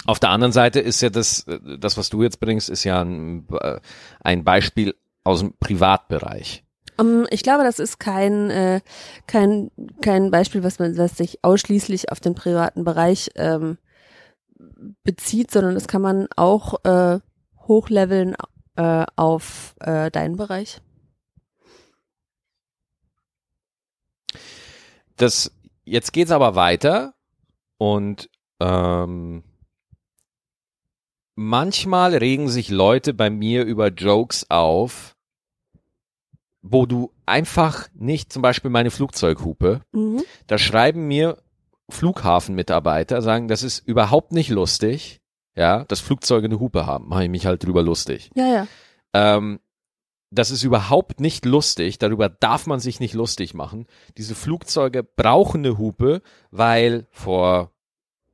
[0.05, 3.01] Auf der anderen Seite ist ja das, äh, das was du jetzt bringst, ist ja
[3.01, 3.79] ein, äh,
[4.21, 6.63] ein Beispiel aus dem Privatbereich.
[7.01, 8.81] Um, ich glaube, das ist kein, äh,
[9.25, 13.79] kein, kein Beispiel, was man, was sich ausschließlich auf den privaten Bereich ähm,
[15.03, 17.19] bezieht, sondern das kann man auch äh,
[17.67, 18.35] hochleveln
[18.75, 20.79] äh, auf äh, deinen Bereich.
[25.15, 25.51] Das,
[25.83, 27.15] jetzt geht's aber weiter
[27.77, 29.43] und ähm,
[31.35, 35.15] manchmal regen sich Leute bei mir über Jokes auf,
[36.61, 40.21] wo du einfach nicht, zum Beispiel meine Flugzeughupe, Mhm.
[40.47, 41.37] da schreiben mir
[41.89, 45.19] Flughafenmitarbeiter, sagen, das ist überhaupt nicht lustig,
[45.55, 48.29] ja, dass Flugzeuge eine Hupe haben, mache ich mich halt drüber lustig.
[48.35, 48.67] Ja, ja.
[49.13, 49.59] Ähm,
[50.33, 53.85] das ist überhaupt nicht lustig, darüber darf man sich nicht lustig machen.
[54.17, 56.21] Diese Flugzeuge brauchen eine Hupe,
[56.51, 57.71] weil vor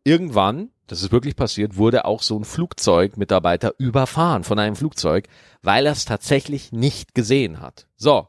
[0.03, 5.27] irgendwann, das ist wirklich passiert, wurde auch so ein Flugzeugmitarbeiter überfahren von einem Flugzeug,
[5.61, 7.87] weil er es tatsächlich nicht gesehen hat.
[7.95, 8.27] So,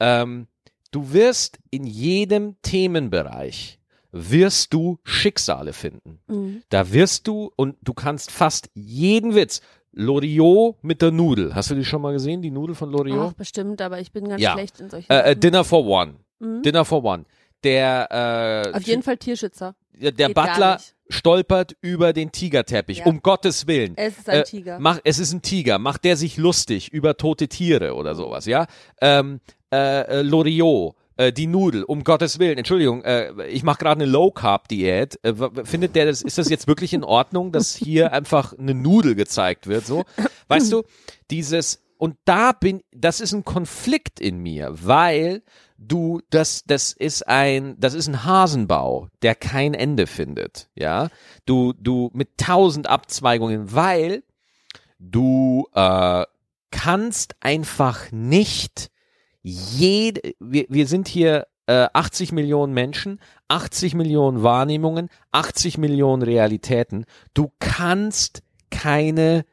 [0.00, 0.46] ähm,
[0.90, 3.78] du wirst in jedem Themenbereich
[4.12, 6.20] wirst du Schicksale finden.
[6.28, 6.62] Mhm.
[6.68, 9.60] Da wirst du und du kannst fast jeden Witz.
[9.96, 11.54] Loriot mit der Nudel.
[11.54, 13.30] Hast du die schon mal gesehen, die Nudel von Loriot?
[13.30, 14.52] Ach, bestimmt, aber ich bin ganz Ja.
[14.52, 15.36] schlecht in solchen Äh, äh.
[15.36, 16.14] Dinner for One.
[16.40, 16.62] Mhm.
[16.62, 17.24] Dinner for One.
[17.62, 18.08] Der,
[18.72, 19.76] äh, Auf jeden Fall Tierschützer.
[19.98, 22.98] Der, Geht Butler stolpert über den Tigerteppich.
[22.98, 23.06] Ja.
[23.06, 23.94] Um Gottes Willen.
[23.96, 24.78] Es ist ein Äh, Tiger.
[24.78, 25.78] Mach, es ist ein Tiger.
[25.78, 28.66] Macht der sich lustig über tote Tiere oder sowas, ja?
[29.00, 29.40] Ähm,
[29.72, 32.58] äh, äh, Loriot, äh, die Nudel, um Gottes Willen.
[32.58, 35.18] Entschuldigung, äh, ich mache gerade eine Low Carb Diät.
[35.22, 36.22] Äh, findet der das?
[36.22, 39.86] Ist das jetzt wirklich in Ordnung, dass hier einfach eine Nudel gezeigt wird?
[39.86, 40.04] So,
[40.48, 40.84] weißt du,
[41.30, 45.42] dieses und da bin, das ist ein Konflikt in mir, weil
[45.88, 51.08] du, das, das ist ein, das ist ein Hasenbau, der kein Ende findet, ja.
[51.46, 54.22] Du, du mit tausend Abzweigungen, weil
[54.98, 56.24] du äh,
[56.70, 58.90] kannst einfach nicht
[59.42, 67.04] jede, wir, wir sind hier äh, 80 Millionen Menschen, 80 Millionen Wahrnehmungen, 80 Millionen Realitäten.
[67.34, 69.44] Du kannst keine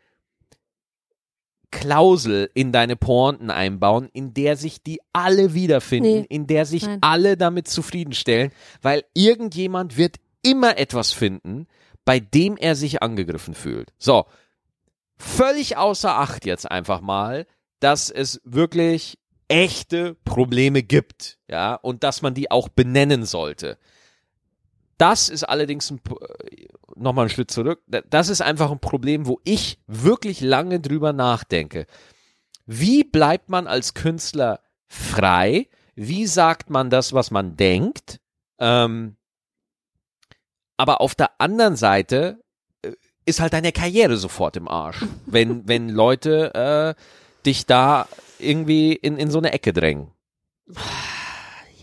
[1.71, 6.25] Klausel in deine Pointen einbauen, in der sich die alle wiederfinden, Nee.
[6.29, 6.99] in der sich Nein.
[7.01, 11.67] alle damit zufriedenstellen, weil irgendjemand wird immer etwas finden,
[12.05, 13.93] bei dem er sich angegriffen fühlt.
[13.97, 14.25] So,
[15.17, 17.45] völlig außer Acht jetzt einfach mal,
[17.79, 23.77] dass es wirklich echte Probleme gibt, ja, und dass man die auch benennen sollte.
[25.02, 26.00] Das ist allerdings ein,
[26.96, 27.82] nochmal einen Schritt zurück.
[27.88, 31.88] Das ist einfach ein Problem, wo ich wirklich lange drüber nachdenke.
[32.68, 35.70] Wie bleibt man als Künstler frei?
[35.96, 38.20] Wie sagt man das, was man denkt?
[38.60, 39.16] Ähm,
[40.78, 42.44] aber auf der anderen Seite
[42.84, 42.92] äh,
[43.26, 47.02] ist halt deine Karriere sofort im Arsch, wenn, wenn Leute äh,
[47.44, 50.12] dich da irgendwie in, in so eine Ecke drängen.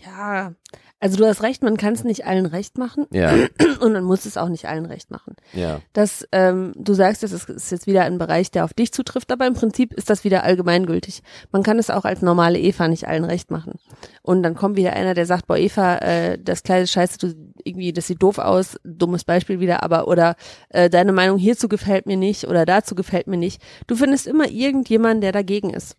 [0.05, 0.53] Ja,
[0.99, 3.33] Also du hast recht, man kann es nicht allen recht machen Ja,
[3.79, 5.35] und man muss es auch nicht allen recht machen.
[5.53, 5.79] ja.
[5.93, 9.31] dass ähm, du sagst, das ist, ist jetzt wieder ein Bereich, der auf dich zutrifft,
[9.31, 11.21] aber im Prinzip ist das wieder allgemeingültig.
[11.51, 13.79] Man kann es auch als normale Eva nicht allen recht machen.
[14.21, 17.33] Und dann kommt wieder einer, der sagt, boah Eva, äh, das Kleid ist scheiße, du
[17.63, 20.35] irgendwie, das sieht doof aus, dummes Beispiel wieder, aber oder
[20.69, 23.61] äh, deine Meinung hierzu gefällt mir nicht oder dazu gefällt mir nicht.
[23.87, 25.95] Du findest immer irgendjemanden, der dagegen ist.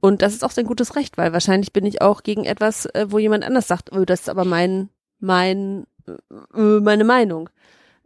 [0.00, 3.06] Und das ist auch sein gutes Recht, weil wahrscheinlich bin ich auch gegen etwas, äh,
[3.08, 7.50] wo jemand anders sagt, oh, das ist aber mein, mein, äh, meine Meinung.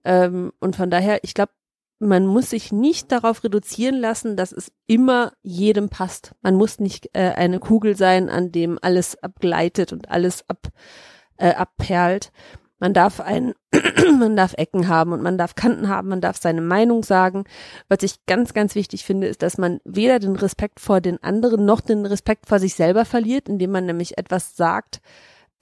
[0.05, 1.53] Ähm, und von daher, ich glaube,
[1.99, 6.35] man muss sich nicht darauf reduzieren lassen, dass es immer jedem passt.
[6.43, 10.69] Man muss nicht äh, eine Kugel sein, an dem alles abgleitet und alles ab,
[11.37, 12.33] äh, abperlt.
[12.83, 13.55] Man darf ein,
[14.19, 17.45] man darf Ecken haben und man darf Kanten haben, man darf seine Meinung sagen.
[17.89, 21.65] Was ich ganz, ganz wichtig finde, ist, dass man weder den Respekt vor den anderen
[21.65, 25.01] noch den Respekt vor sich selber verliert, indem man nämlich etwas sagt,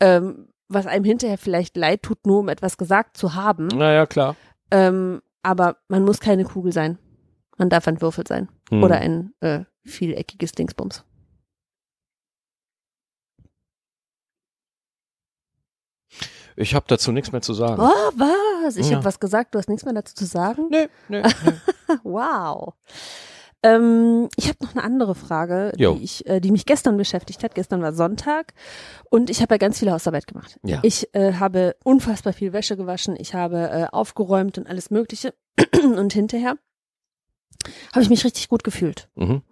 [0.00, 3.66] ähm, was einem hinterher vielleicht leid tut, nur um etwas gesagt zu haben.
[3.66, 4.34] Naja, klar.
[4.70, 6.98] Ähm, aber man muss keine Kugel sein.
[7.58, 8.48] Man darf ein Würfel sein.
[8.70, 8.82] Hm.
[8.82, 11.04] Oder ein äh, vieleckiges Dingsbums.
[16.60, 17.80] Ich habe dazu nichts mehr zu sagen.
[17.80, 18.76] Oh, was?
[18.76, 18.96] Ich Ja.
[18.96, 20.68] habe was gesagt, du hast nichts mehr dazu zu sagen?
[20.70, 21.52] Nee, nee, nee.
[22.04, 22.74] Wow.
[23.62, 25.94] Ähm, ich habe noch eine andere Frage, Jo.
[25.94, 27.54] die, ich, äh, die mich gestern beschäftigt hat.
[27.54, 28.54] Gestern war Sonntag
[29.10, 30.58] und ich habe ja ganz viel Hausarbeit gemacht.
[30.64, 30.80] Ja.
[30.82, 35.34] Ich äh, habe unfassbar viel Wäsche gewaschen, ich habe äh, aufgeräumt und alles Mögliche.
[35.82, 36.54] und hinterher
[37.92, 39.08] habe ich mich richtig gut gefühlt.
[39.14, 39.42] Mhm.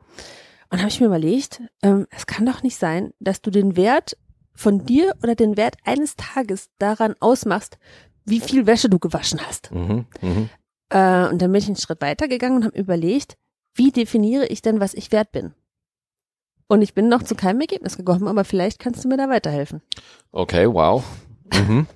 [0.70, 4.16] Und habe ich mir überlegt, ähm, es kann doch nicht sein, dass du den Wert
[4.58, 7.78] von dir oder den Wert eines Tages daran ausmachst,
[8.24, 9.70] wie viel Wäsche du gewaschen hast.
[9.72, 10.06] Mhm.
[10.20, 10.48] Mhm.
[10.90, 13.36] Äh, und dann bin ich einen Schritt weitergegangen und habe überlegt,
[13.74, 15.54] wie definiere ich denn, was ich wert bin?
[16.66, 19.80] Und ich bin noch zu keinem Ergebnis gekommen, aber vielleicht kannst du mir da weiterhelfen.
[20.32, 21.04] Okay, wow.
[21.54, 21.86] Mhm.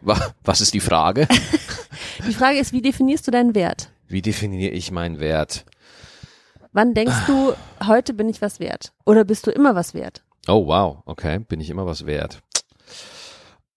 [0.00, 1.28] Wa- Was ist die Frage?
[2.26, 3.90] Die Frage ist, wie definierst du deinen Wert?
[4.06, 5.64] Wie definiere ich meinen Wert?
[6.72, 7.52] Wann denkst du,
[7.86, 8.92] heute bin ich was wert?
[9.04, 10.22] Oder bist du immer was wert?
[10.48, 11.02] Oh, wow.
[11.06, 12.42] Okay, bin ich immer was wert.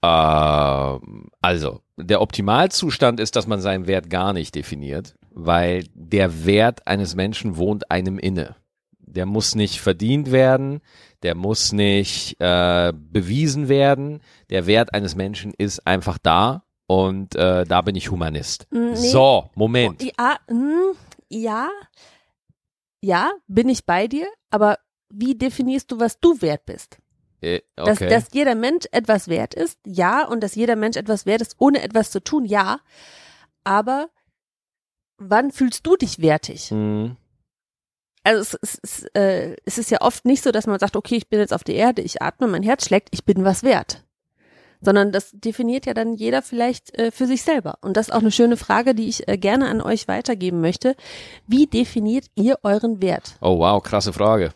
[0.03, 6.87] Ähm, also, der Optimalzustand ist, dass man seinen Wert gar nicht definiert, weil der Wert
[6.87, 8.55] eines Menschen wohnt einem inne.
[8.99, 10.81] Der muss nicht verdient werden,
[11.23, 14.21] der muss nicht äh, bewiesen werden.
[14.49, 18.67] Der Wert eines Menschen ist einfach da und äh, da bin ich Humanist.
[18.71, 18.95] Mm, nee.
[18.95, 20.03] So, Moment.
[20.03, 20.95] Ja, hm,
[21.29, 21.69] ja,
[23.01, 24.77] ja, bin ich bei dir, aber
[25.15, 26.97] wie definierst du, was du wert bist?
[27.41, 28.09] Äh, Dass, okay.
[28.09, 31.83] dass jeder Mensch etwas wert ist, ja, und dass jeder Mensch etwas wert ist, ohne
[31.83, 32.79] etwas zu tun, ja.
[33.63, 34.09] Aber
[35.17, 36.69] wann fühlst du dich wertig?
[36.69, 37.17] Hm.
[38.23, 41.15] Also es, es, es, äh, es ist ja oft nicht so, dass man sagt, okay,
[41.15, 44.03] ich bin jetzt auf der Erde, ich atme, mein Herz schlägt, ich bin was wert.
[44.81, 47.77] Sondern das definiert ja dann jeder vielleicht äh, für sich selber.
[47.81, 50.95] Und das ist auch eine schöne Frage, die ich äh, gerne an euch weitergeben möchte.
[51.47, 53.37] Wie definiert ihr euren Wert?
[53.41, 54.51] Oh, wow, krasse Frage.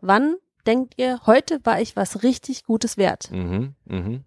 [0.00, 0.36] Wann
[0.66, 3.30] denkt ihr, heute war ich was richtig Gutes wert?
[3.30, 4.24] Mhm, mhm.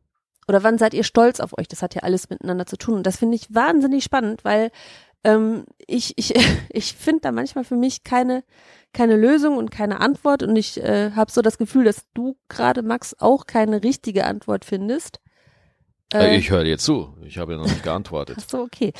[0.47, 1.67] Oder wann seid ihr stolz auf euch?
[1.67, 2.95] Das hat ja alles miteinander zu tun.
[2.95, 4.71] Und das finde ich wahnsinnig spannend, weil
[5.23, 6.33] ähm, ich, ich,
[6.69, 8.43] ich finde da manchmal für mich keine,
[8.93, 10.43] keine Lösung und keine Antwort.
[10.43, 14.65] Und ich äh, habe so das Gefühl, dass du gerade, Max, auch keine richtige Antwort
[14.65, 15.19] findest.
[16.13, 17.15] Äh, ich höre dir zu.
[17.25, 18.37] Ich habe ja noch nicht geantwortet.
[18.39, 18.93] Ach so, okay.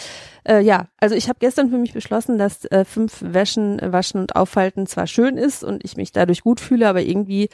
[0.44, 4.22] Äh, ja, also ich habe gestern für mich beschlossen, dass äh, fünf Wäschen, äh, Waschen
[4.22, 7.50] und Aufhalten zwar schön ist und ich mich dadurch gut fühle, aber irgendwie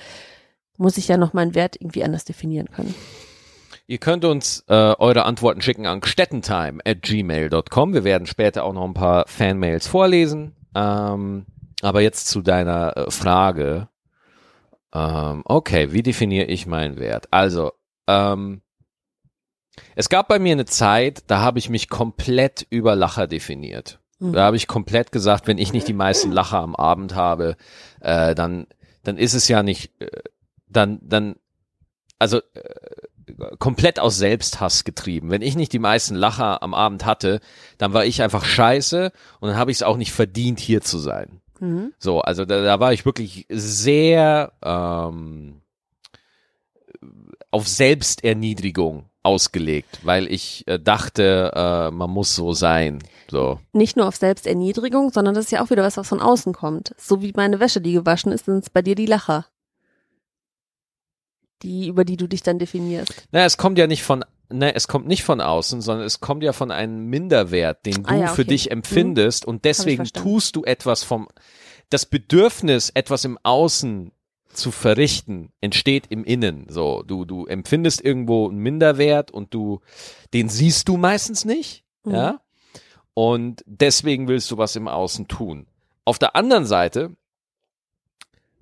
[0.78, 2.96] muss ich ja noch meinen Wert irgendwie anders definieren können.
[3.88, 7.94] Ihr könnt uns äh, eure Antworten schicken an gstettentime at gmail.com.
[7.94, 10.56] Wir werden später auch noch ein paar Fanmails vorlesen.
[10.76, 11.48] Ähm,
[11.82, 13.90] aber jetzt zu deiner äh, Frage.
[14.94, 17.28] Ähm, okay, wie definiere ich meinen Wert?
[17.32, 17.72] Also,
[18.08, 18.62] ähm,
[19.96, 24.00] es gab bei mir eine Zeit, da habe ich mich komplett über Lacher definiert.
[24.20, 24.34] Mhm.
[24.34, 27.56] Da habe ich komplett gesagt, wenn ich nicht die meisten Lacher am Abend habe,
[28.02, 28.68] äh, dann,
[29.04, 30.08] dann ist es ja nicht, äh,
[30.68, 31.36] dann, dann,
[32.20, 35.32] also äh, komplett aus Selbsthass getrieben.
[35.32, 37.40] Wenn ich nicht die meisten Lacher am Abend hatte,
[37.78, 40.98] dann war ich einfach scheiße und dann habe ich es auch nicht verdient, hier zu
[40.98, 41.42] sein.
[41.60, 41.94] Mhm.
[42.00, 45.62] So, also da, da war ich wirklich sehr ähm,
[47.52, 53.04] auf Selbsterniedrigung ausgelegt, weil ich äh, dachte, äh, man muss so sein.
[53.30, 53.60] So.
[53.74, 56.96] Nicht nur auf Selbsterniedrigung, sondern das ist ja auch wieder was, was von außen kommt.
[56.98, 59.46] So wie meine Wäsche, die gewaschen ist, sind es bei dir die Lacher.
[61.62, 63.28] Die, über die du dich dann definierst.
[63.32, 66.42] Na, es kommt ja nicht von, ne, es kommt nicht von außen, sondern es kommt
[66.42, 68.50] ja von einem Minderwert, den du Ah ja, für okay.
[68.50, 71.28] dich empfindest und deswegen tust du etwas vom,
[71.92, 74.12] das Bedürfnis, etwas im Außen
[74.50, 76.66] zu verrichten entsteht im Innen.
[76.70, 79.82] So, du, du empfindest irgendwo einen Minderwert und du,
[80.34, 82.14] den siehst du meistens nicht, Mhm.
[82.14, 82.42] ja.
[83.14, 85.68] Und deswegen willst du was im Außen tun.
[86.06, 87.16] Auf der anderen Seite,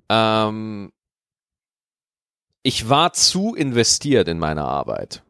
[0.09, 0.91] ähm,
[2.63, 5.23] ich war zu investiert in meine Arbeit.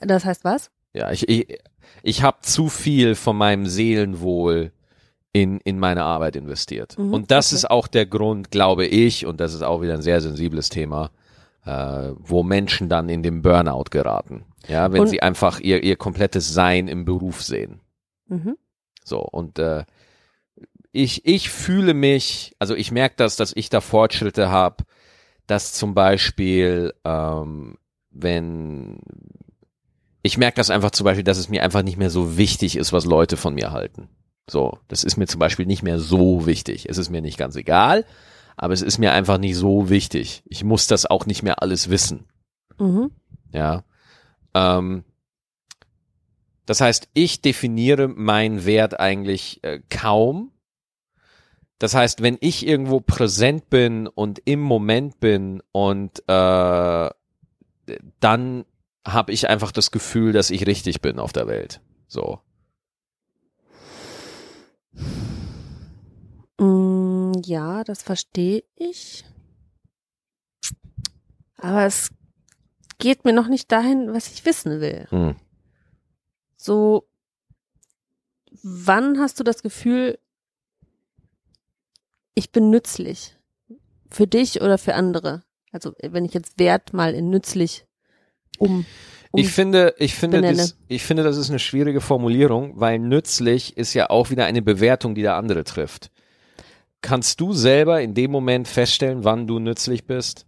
[0.00, 0.70] Das heißt was?
[0.92, 1.58] Ja, ich, ich,
[2.02, 4.72] ich habe zu viel von meinem Seelenwohl
[5.32, 6.98] in, in meine Arbeit investiert.
[6.98, 7.56] Mhm, und das okay.
[7.56, 11.10] ist auch der Grund, glaube ich, und das ist auch wieder ein sehr sensibles Thema,
[11.64, 14.44] äh, wo Menschen dann in den Burnout geraten.
[14.66, 17.80] Ja, wenn Und- sie einfach ihr, ihr komplettes Sein im Beruf sehen.
[18.26, 18.56] Mhm.
[19.04, 19.84] So, und äh,
[20.92, 24.84] ich, ich fühle mich, also ich merke das, dass ich da Fortschritte habe,
[25.46, 27.76] dass zum Beispiel, ähm,
[28.10, 28.98] wenn
[30.22, 32.92] ich merke das einfach zum Beispiel, dass es mir einfach nicht mehr so wichtig ist,
[32.92, 34.08] was Leute von mir halten.
[34.50, 36.88] So, das ist mir zum Beispiel nicht mehr so wichtig.
[36.88, 38.04] Es ist mir nicht ganz egal,
[38.56, 40.42] aber es ist mir einfach nicht so wichtig.
[40.46, 42.26] Ich muss das auch nicht mehr alles wissen.
[42.78, 43.10] Mhm.
[43.52, 43.84] Ja.
[44.54, 45.04] Ähm,
[46.66, 50.52] das heißt, ich definiere meinen Wert eigentlich äh, kaum.
[51.78, 57.10] Das heißt, wenn ich irgendwo präsent bin und im Moment bin und äh,
[58.20, 58.64] dann
[59.06, 61.80] habe ich einfach das Gefühl, dass ich richtig bin auf der Welt.
[62.06, 62.40] So.
[66.58, 69.24] Mm, ja, das verstehe ich.
[71.56, 72.10] Aber es
[72.98, 75.06] geht mir noch nicht dahin, was ich wissen will.
[75.10, 75.36] Hm.
[76.56, 77.08] So,
[78.62, 80.18] wann hast du das Gefühl,
[82.34, 83.36] ich bin nützlich?
[84.10, 85.44] Für dich oder für andere?
[85.70, 87.86] Also, wenn ich jetzt Wert mal in nützlich
[88.58, 88.86] um, um
[89.34, 93.92] Ich finde, ich finde, das, ich finde, das ist eine schwierige Formulierung, weil nützlich ist
[93.94, 96.10] ja auch wieder eine Bewertung, die der andere trifft.
[97.02, 100.46] Kannst du selber in dem Moment feststellen, wann du nützlich bist?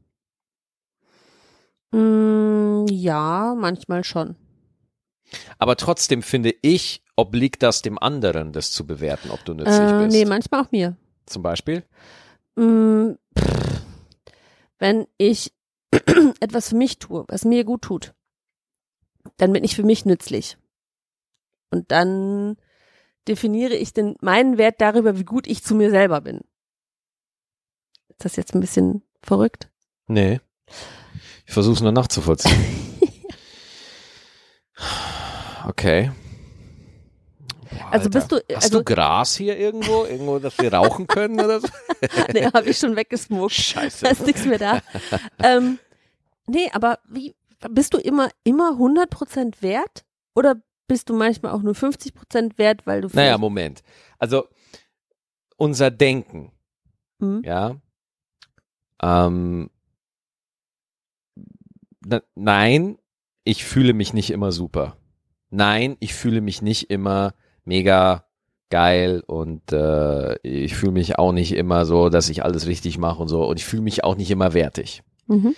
[1.92, 4.36] Mm, ja, manchmal schon.
[5.58, 10.04] Aber trotzdem finde ich, obliegt das dem anderen, das zu bewerten, ob du nützlich Äh,
[10.04, 10.16] bist.
[10.16, 10.96] nee, manchmal auch mir.
[11.26, 11.84] Zum Beispiel?
[12.56, 13.82] Mm, pff,
[14.78, 15.52] wenn ich
[16.40, 18.14] etwas für mich tue, was mir gut tut,
[19.36, 20.56] dann bin ich für mich nützlich.
[21.70, 22.56] Und dann
[23.28, 26.40] definiere ich den, meinen Wert darüber, wie gut ich zu mir selber bin.
[28.08, 29.68] Ist das jetzt ein bisschen verrückt?
[30.06, 30.40] Nee.
[31.46, 32.56] Ich versuche es nur nachzuvollziehen.
[35.66, 36.10] Okay.
[37.70, 38.08] Boah, Also Alter.
[38.10, 40.04] bist du- Hast also- du Gras hier irgendwo?
[40.04, 41.68] Irgendwo, dass wir rauchen können oder so?
[42.32, 43.52] nee, habe ich schon weggesmoked.
[43.54, 44.04] Scheiße.
[44.04, 44.80] Da ist nichts mehr da.
[45.42, 45.78] ähm,
[46.46, 47.34] nee, aber wie,
[47.68, 50.04] bist du immer, immer 100% wert?
[50.34, 53.82] Oder bist du manchmal auch nur 50% wert, weil du Naja, Moment.
[54.18, 54.48] Also
[55.56, 56.52] unser Denken,
[57.20, 57.42] Hm?
[57.44, 57.76] ja.
[59.02, 59.70] Ähm,
[62.04, 62.98] na, nein,
[63.44, 64.96] ich fühle mich nicht immer super.
[65.50, 68.24] Nein, ich fühle mich nicht immer mega
[68.70, 73.20] geil und äh, ich fühle mich auch nicht immer so, dass ich alles richtig mache
[73.20, 75.02] und so und ich fühle mich auch nicht immer wertig.
[75.26, 75.54] Mhm.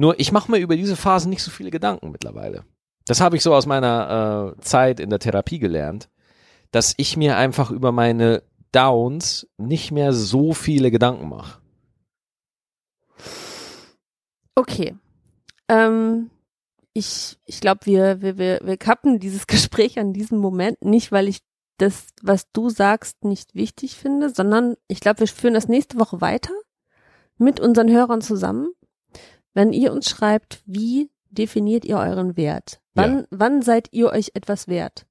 [0.00, 2.64] Nur ich mache mir über diese Phasen nicht so viele Gedanken mittlerweile.
[3.04, 6.08] Das habe ich so aus meiner äh, Zeit in der Therapie gelernt,
[6.70, 11.60] dass ich mir einfach über meine Downs nicht mehr so viele Gedanken mache.
[14.54, 14.96] Okay.
[15.68, 16.30] Ähm,
[16.94, 21.28] ich ich glaube, wir, wir, wir, wir kappen dieses Gespräch an diesem Moment nicht, weil
[21.28, 21.40] ich
[21.76, 26.22] das, was du sagst, nicht wichtig finde, sondern ich glaube, wir führen das nächste Woche
[26.22, 26.54] weiter
[27.36, 28.72] mit unseren Hörern zusammen.
[29.54, 32.80] Wenn ihr uns schreibt, wie definiert ihr euren Wert?
[32.94, 35.06] Wann, wann seid ihr euch etwas wert?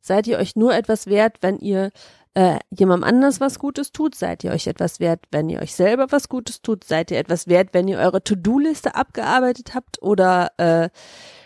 [0.00, 1.90] Seid ihr euch nur etwas wert, wenn ihr
[2.34, 4.14] äh, jemandem anders was Gutes tut?
[4.14, 6.84] Seid ihr euch etwas wert, wenn ihr euch selber was Gutes tut?
[6.84, 10.02] Seid ihr etwas wert, wenn ihr eure To-Do-Liste abgearbeitet habt?
[10.02, 10.88] Oder äh,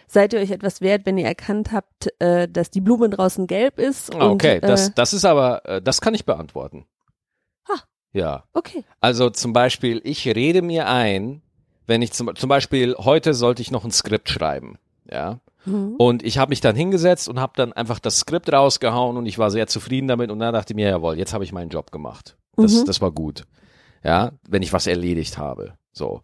[0.06, 3.78] seid ihr euch etwas wert, wenn ihr erkannt habt, äh, dass die Blume draußen gelb
[3.78, 4.14] ist?
[4.14, 6.86] Ah, und, okay, das, äh, das ist aber, äh, das kann ich beantworten.
[7.68, 7.80] Ah.
[8.12, 8.44] Ja.
[8.54, 8.84] okay.
[9.00, 11.42] Also zum Beispiel, ich rede mir ein,
[11.86, 14.78] wenn ich zum, zum Beispiel, heute sollte ich noch ein Skript schreiben.
[15.10, 15.40] Ja.
[15.64, 15.94] Mhm.
[15.98, 19.38] Und ich habe mich dann hingesetzt und habe dann einfach das Skript rausgehauen und ich
[19.38, 21.90] war sehr zufrieden damit und dann dachte ich mir, jawohl, jetzt habe ich meinen Job
[21.92, 22.36] gemacht.
[22.56, 22.84] Das, Mhm.
[22.86, 23.44] das war gut.
[24.04, 25.74] Ja, wenn ich was erledigt habe.
[25.92, 26.22] So.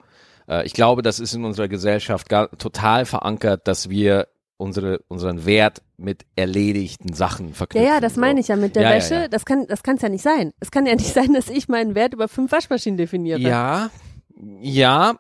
[0.49, 5.45] Äh, ich glaube, das ist in unserer Gesellschaft gar, total verankert, dass wir unsere, unseren
[5.45, 7.89] Wert mit erledigten Sachen Ja, verknüpfen.
[7.89, 8.21] ja, das so.
[8.21, 9.15] meine ich ja mit der Ja, ja, Wäsche.
[9.15, 9.29] ja.
[9.29, 10.53] Das kann, das kann es ja nicht sein.
[10.61, 13.41] Es kann ja nicht sein, dass ich meinen Wert über fünf Waschmaschinen definiere.
[13.41, 13.91] Ja,
[14.61, 15.15] ja,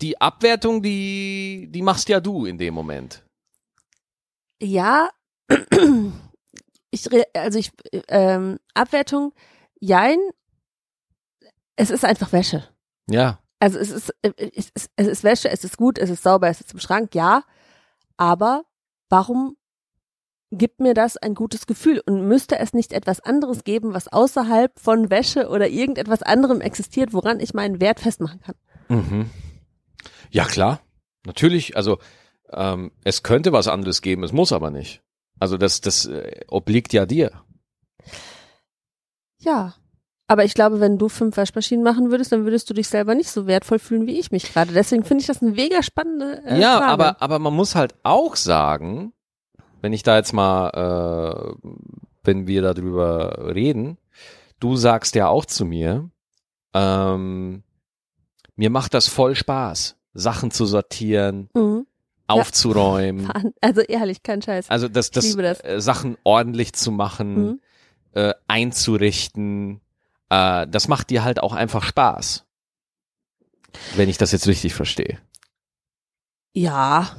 [0.00, 3.24] die Abwertung, die, die machst ja du in dem Moment.
[4.60, 5.10] Ja,
[6.90, 7.70] ich, also ich,
[8.08, 9.32] ähm, Abwertung,
[9.80, 10.18] jein,
[11.76, 12.68] es ist einfach Wäsche.
[13.08, 13.40] Ja.
[13.60, 16.48] Also es ist, äh, es ist, es ist Wäsche, es ist gut, es ist sauber,
[16.48, 17.44] es ist im Schrank, ja.
[18.16, 18.64] Aber
[19.08, 19.56] warum
[20.50, 22.00] gibt mir das ein gutes Gefühl?
[22.06, 27.12] Und müsste es nicht etwas anderes geben, was außerhalb von Wäsche oder irgendetwas anderem existiert,
[27.12, 28.54] woran ich meinen Wert festmachen kann?
[28.88, 29.30] Mhm.
[30.30, 30.80] Ja, klar.
[31.26, 31.98] Natürlich, also
[32.52, 35.02] ähm, es könnte was anderes geben, es muss aber nicht.
[35.40, 37.32] Also das, das äh, obliegt ja dir.
[39.38, 39.74] Ja.
[40.26, 43.28] Aber ich glaube, wenn du fünf Waschmaschinen machen würdest, dann würdest du dich selber nicht
[43.28, 44.72] so wertvoll fühlen wie ich mich gerade.
[44.72, 46.92] Deswegen finde ich das eine mega spannende äh, ja, Frage.
[46.92, 49.12] aber, aber man muss halt auch sagen,
[49.82, 51.68] wenn ich da jetzt mal, äh,
[52.22, 53.98] wenn wir darüber reden,
[54.60, 56.08] du sagst ja auch zu mir,
[56.72, 57.62] ähm,
[58.56, 61.86] mir macht das voll Spaß, Sachen zu sortieren, Mhm.
[62.26, 63.28] aufzuräumen,
[63.60, 64.70] Also ehrlich, kein Scheiß.
[64.70, 65.60] also das, das, das.
[65.64, 67.60] Äh, Sachen ordentlich zu machen, Mhm.
[68.12, 69.80] äh, einzurichten,
[70.30, 72.44] äh, das macht dir halt auch einfach Spaß.
[73.96, 75.18] Wenn ich das jetzt richtig verstehe.
[76.52, 77.16] Ja.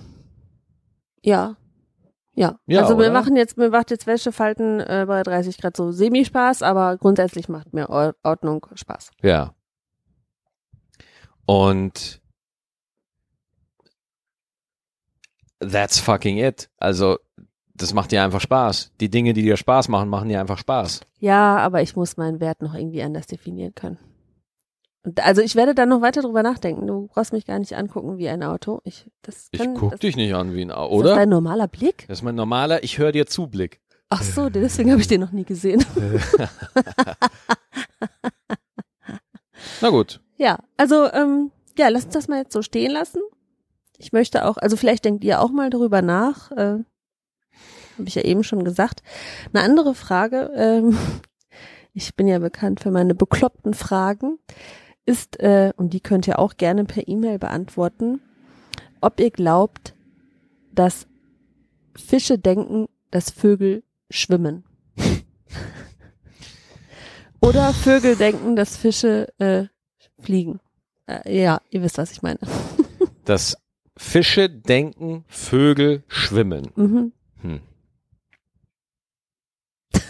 [1.21, 1.57] Ja.
[2.33, 2.59] Ja.
[2.65, 3.11] Ja, also wir oder?
[3.13, 7.73] machen jetzt, mir macht jetzt Wäschefalten äh, bei 30 Grad so semi-Spaß, aber grundsätzlich macht
[7.73, 9.11] mir Or- Ordnung Spaß.
[9.21, 9.53] Ja.
[11.45, 12.21] Und
[15.59, 16.69] that's fucking it.
[16.77, 17.17] Also,
[17.73, 18.91] das macht dir einfach Spaß.
[18.99, 21.01] Die Dinge, die dir Spaß machen, machen dir einfach Spaß.
[21.19, 23.97] Ja, aber ich muss meinen Wert noch irgendwie anders definieren können.
[25.19, 26.87] Also ich werde da noch weiter drüber nachdenken.
[26.87, 28.81] Du brauchst mich gar nicht angucken wie ein Auto.
[28.85, 31.15] Ich, das Ich kann, guck das, dich nicht an wie ein Au, Ist das oder?
[31.15, 32.05] dein normaler Blick?
[32.07, 33.81] Das ist mein normaler, ich höre dir zu Blick.
[34.09, 35.85] Ach so, deswegen habe ich den noch nie gesehen.
[39.81, 40.21] Na gut.
[40.38, 43.21] Ja, also ähm, ja, lass uns das mal jetzt so stehen lassen.
[43.97, 46.51] Ich möchte auch, also vielleicht denkt ihr auch mal darüber nach.
[46.51, 46.83] Äh,
[47.97, 49.03] Habe ich ja eben schon gesagt.
[49.53, 50.97] Eine andere Frage, ähm,
[51.93, 54.38] ich bin ja bekannt für meine bekloppten Fragen,
[55.05, 58.21] ist, äh, und die könnt ihr auch gerne per E-Mail beantworten,
[59.01, 59.93] ob ihr glaubt,
[60.73, 61.07] dass
[61.95, 64.65] Fische denken, dass Vögel schwimmen.
[67.39, 69.67] Oder Vögel denken, dass Fische äh,
[70.26, 70.59] fliegen.
[71.07, 72.39] Äh, ja, ihr wisst, was ich meine.
[73.26, 73.57] Dass
[73.97, 76.69] Fische denken, Vögel schwimmen.
[76.76, 77.11] Mhm.
[77.41, 77.61] Hm.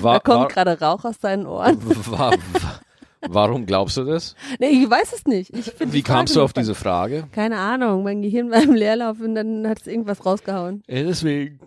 [0.00, 1.78] Da Wa kommt gerade Rauch aus seinen Ohren.
[2.10, 2.80] wa wa
[3.28, 4.34] warum glaubst du das?
[4.58, 5.52] Nee, ich weiß es nicht.
[5.52, 7.28] Wie Frage kamst du auf diese Frage?
[7.32, 8.02] Keine Ahnung.
[8.02, 10.82] Mein Gehirn war im Leerlauf und dann hat es irgendwas rausgehauen.
[10.86, 11.60] Ja, deswegen.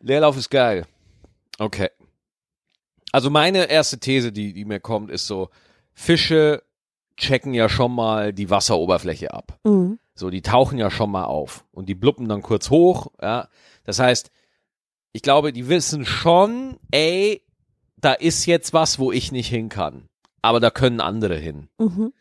[0.00, 0.86] Leerlauf ist geil.
[1.58, 1.88] Okay.
[3.12, 5.48] Also meine erste These, die, die mir kommt, ist so,
[5.94, 6.62] Fische
[7.16, 9.58] checken ja schon mal die Wasseroberfläche ab.
[9.64, 9.98] Mhm.
[10.14, 13.48] So, die tauchen ja schon mal auf und die bluppen dann kurz hoch, ja.
[13.84, 14.30] Das heißt,
[15.12, 17.42] ich glaube, die wissen schon, ey,
[17.96, 20.08] da ist jetzt was, wo ich nicht hin kann.
[20.42, 21.68] Aber da können andere hin.
[21.78, 22.12] Mhm.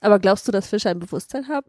[0.00, 1.66] Aber glaubst du, dass Fische ein Bewusstsein haben?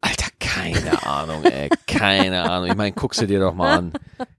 [0.00, 1.68] Alter, keine Ahnung, ey.
[1.86, 2.68] Keine Ahnung.
[2.68, 3.92] Ich meine, guck sie dir doch mal an.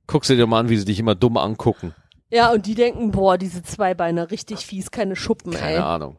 [0.05, 1.93] Guck sie dir mal an, wie sie dich immer dumm angucken.
[2.29, 5.79] Ja, und die denken, boah, diese Zweibeiner, richtig fies, keine Schuppen, Keine ey.
[5.79, 6.17] Ahnung.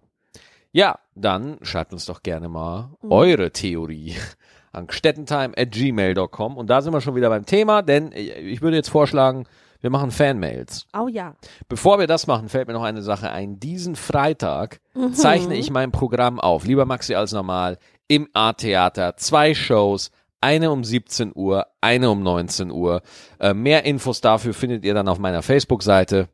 [0.72, 3.12] Ja, dann schreibt uns doch gerne mal Mhm.
[3.12, 4.14] eure Theorie
[4.72, 6.56] an gstettentime at gmail.com.
[6.56, 9.44] Und da sind wir schon wieder beim Thema, denn ich würde jetzt vorschlagen,
[9.80, 10.86] wir machen Fanmails.
[10.98, 11.36] Oh ja.
[11.68, 13.60] Bevor wir das machen, fällt mir noch eine Sache ein.
[13.60, 15.14] Diesen Freitag Mhm.
[15.14, 16.64] zeichne ich mein Programm auf.
[16.66, 17.78] Lieber Maxi als normal
[18.08, 19.16] im A-Theater.
[19.16, 20.10] Zwei Shows.
[20.40, 23.02] Eine um 17 Uhr, eine um 19 Uhr.
[23.40, 26.28] Äh, mehr Infos dafür findet ihr dann auf meiner Facebook-Seite.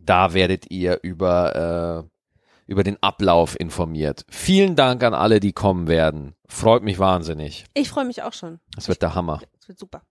[0.00, 2.06] Da werdet ihr über,
[2.66, 4.24] äh, über den Ablauf informiert.
[4.28, 6.34] Vielen Dank an alle, die kommen werden.
[6.48, 7.64] Freut mich wahnsinnig.
[7.74, 8.60] Ich freue mich auch schon.
[8.74, 9.40] Das wird der Hammer.
[9.58, 10.02] Das wird super.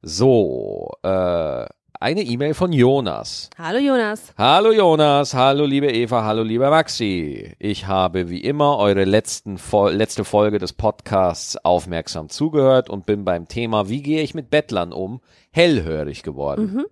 [0.00, 1.66] So, äh,
[2.00, 3.50] eine E-Mail von Jonas.
[3.58, 4.32] Hallo Jonas.
[4.36, 7.54] Hallo Jonas, hallo liebe Eva, hallo lieber Maxi.
[7.58, 13.24] Ich habe wie immer eure letzten Fol letzte Folge des Podcasts aufmerksam zugehört und bin
[13.24, 15.20] beim Thema Wie gehe ich mit Bettlern um
[15.50, 16.74] hellhörig geworden.
[16.74, 16.86] Mhm.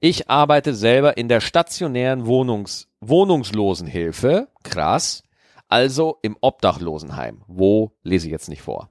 [0.00, 5.22] Ich arbeite selber in der stationären Wohnungs Wohnungslosenhilfe, krass,
[5.68, 7.42] also im Obdachlosenheim.
[7.46, 8.90] Wo lese ich jetzt nicht vor.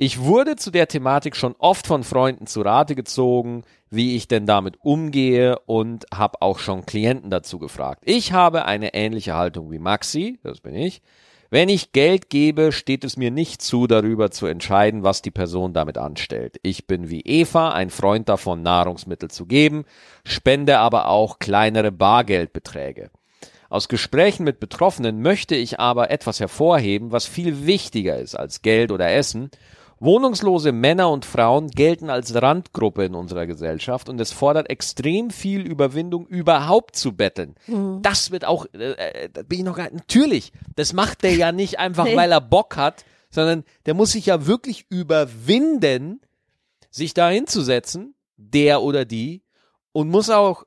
[0.00, 4.46] Ich wurde zu der Thematik schon oft von Freunden zu Rate gezogen, wie ich denn
[4.46, 8.04] damit umgehe und habe auch schon Klienten dazu gefragt.
[8.04, 11.02] Ich habe eine ähnliche Haltung wie Maxi, das bin ich.
[11.50, 15.72] Wenn ich Geld gebe, steht es mir nicht zu, darüber zu entscheiden, was die Person
[15.72, 16.60] damit anstellt.
[16.62, 19.84] Ich bin wie Eva ein Freund davon, Nahrungsmittel zu geben,
[20.24, 23.10] spende aber auch kleinere Bargeldbeträge.
[23.68, 28.92] Aus Gesprächen mit Betroffenen möchte ich aber etwas hervorheben, was viel wichtiger ist als Geld
[28.92, 29.50] oder Essen
[30.00, 35.60] Wohnungslose Männer und Frauen gelten als Randgruppe in unserer Gesellschaft und es fordert extrem viel
[35.62, 37.56] Überwindung, überhaupt zu betteln.
[38.02, 41.50] Das wird auch, äh, äh, da bin ich noch gar natürlich, das macht der ja
[41.52, 42.16] nicht einfach, Nee.
[42.16, 46.20] weil er Bock hat, sondern der muss sich ja wirklich überwinden,
[46.90, 49.42] sich da hinzusetzen, der oder die,
[49.92, 50.64] und muss auch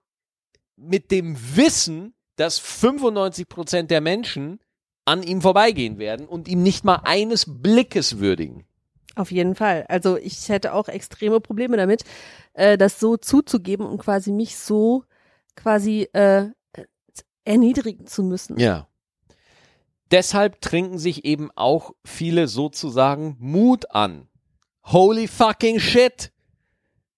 [0.75, 4.59] mit dem Wissen, dass 95 Prozent der Menschen
[5.05, 8.65] an ihm vorbeigehen werden und ihm nicht mal eines Blickes würdigen.
[9.15, 9.85] Auf jeden Fall.
[9.89, 12.03] Also ich hätte auch extreme Probleme damit,
[12.53, 15.03] äh, das so zuzugeben und quasi mich so
[15.55, 16.49] quasi äh,
[17.43, 18.59] erniedrigen zu müssen.
[18.59, 18.87] Ja.
[20.11, 24.27] Deshalb trinken sich eben auch viele sozusagen Mut an.
[24.83, 26.31] Holy fucking shit.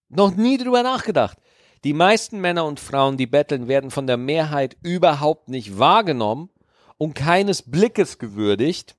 [0.10, 1.38] Noch nie drüber nachgedacht.
[1.84, 6.50] Die meisten Männer und Frauen, die betteln, werden von der Mehrheit überhaupt nicht wahrgenommen
[6.98, 8.96] und keines Blickes gewürdigt.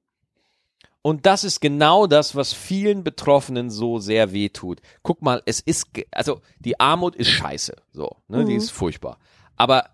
[1.07, 4.80] Und das ist genau das, was vielen Betroffenen so sehr wehtut.
[5.02, 8.59] Guck mal, es ist, also die Armut ist scheiße, so, ne, die Mhm.
[8.59, 9.18] ist furchtbar.
[9.55, 9.84] Aber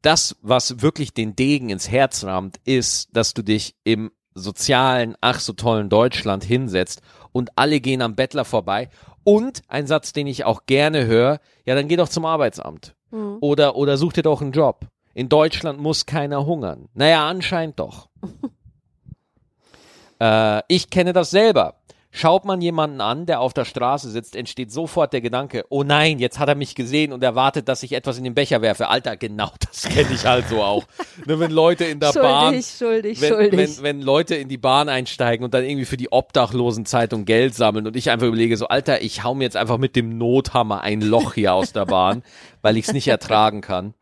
[0.00, 5.40] das, was wirklich den Degen ins Herz rammt, ist, dass du dich im sozialen, ach
[5.40, 7.02] so tollen Deutschland hinsetzt
[7.32, 8.88] und alle gehen am Bettler vorbei.
[9.24, 12.94] Und ein Satz, den ich auch gerne höre, ja, dann geh doch zum Arbeitsamt.
[13.10, 13.36] Mhm.
[13.40, 14.86] Oder, oder such dir doch einen Job.
[15.12, 16.88] In Deutschland muss keiner hungern.
[16.94, 18.08] Naja, anscheinend doch.
[20.20, 21.74] äh, ich kenne das selber.
[22.18, 26.18] Schaut man jemanden an, der auf der Straße sitzt, entsteht sofort der Gedanke, oh nein,
[26.18, 28.88] jetzt hat er mich gesehen und erwartet, dass ich etwas in den Becher werfe.
[28.88, 30.84] Alter, genau das kenne ich halt so auch.
[31.26, 33.58] ne, wenn Leute in der Bahn Schuldig, schuldig, wenn, schuldig.
[33.58, 37.86] Wenn, wenn Leute in die Bahn einsteigen und dann irgendwie für die Obdachlosenzeitung Geld sammeln
[37.86, 41.02] und ich einfach überlege, so, Alter, ich hau mir jetzt einfach mit dem Nothammer ein
[41.02, 42.22] Loch hier aus der Bahn,
[42.62, 43.92] weil ich es nicht ertragen kann.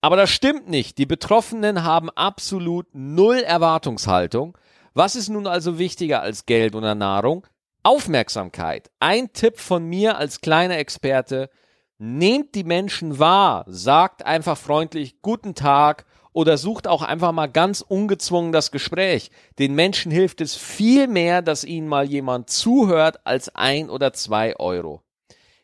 [0.00, 0.98] Aber das stimmt nicht.
[0.98, 4.58] Die Betroffenen haben absolut null Erwartungshaltung.
[4.96, 7.46] Was ist nun also wichtiger als Geld oder Nahrung?
[7.82, 8.90] Aufmerksamkeit.
[8.98, 11.50] Ein Tipp von mir als kleiner Experte.
[11.98, 13.66] Nehmt die Menschen wahr.
[13.68, 19.30] Sagt einfach freundlich Guten Tag oder sucht auch einfach mal ganz ungezwungen das Gespräch.
[19.58, 24.56] Den Menschen hilft es viel mehr, dass ihnen mal jemand zuhört, als ein oder zwei
[24.56, 25.02] Euro.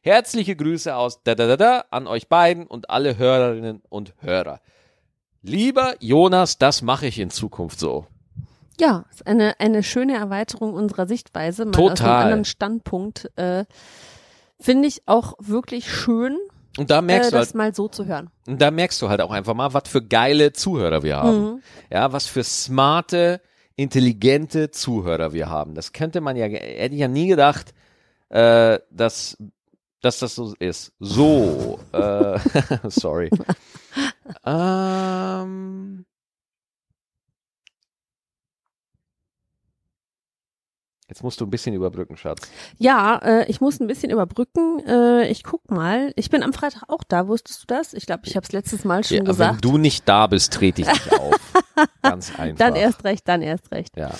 [0.02, 4.60] Herzliche Grüße aus da da da da an euch beiden und alle Hörerinnen und Hörer.
[5.40, 8.06] Lieber Jonas, das mache ich in Zukunft so.
[8.82, 12.24] Ja, ist eine, eine schöne Erweiterung unserer Sichtweise, mal aus einem Total.
[12.24, 13.30] anderen Standpunkt.
[13.36, 13.64] Äh,
[14.58, 16.36] Finde ich auch wirklich schön,
[16.76, 18.30] Und da äh, merkst du das halt, mal so zu hören.
[18.48, 21.42] und da merkst du halt auch einfach mal, was für geile Zuhörer wir haben.
[21.44, 21.62] Mhm.
[21.92, 23.40] Ja, was für smarte,
[23.76, 25.76] intelligente Zuhörer wir haben.
[25.76, 27.74] Das könnte man ja, hätte ich ja nie gedacht,
[28.30, 29.36] äh, dass,
[30.00, 30.92] dass das so ist.
[30.98, 32.36] So, äh,
[32.88, 33.30] sorry.
[34.44, 36.04] ähm,
[41.12, 42.40] jetzt musst du ein bisschen überbrücken, Schatz.
[42.78, 44.80] Ja, äh, ich muss ein bisschen überbrücken.
[44.86, 46.12] Äh, ich guck mal.
[46.16, 47.28] Ich bin am Freitag auch da.
[47.28, 47.92] Wusstest du das?
[47.92, 49.64] Ich glaube, ich habe es letztes Mal schon Ja, wenn gesagt.
[49.64, 51.34] du nicht da bist, trete ich nicht auf.
[52.02, 52.58] Ganz einfach.
[52.58, 53.94] Dann erst recht, dann erst recht.
[53.96, 54.10] Ja.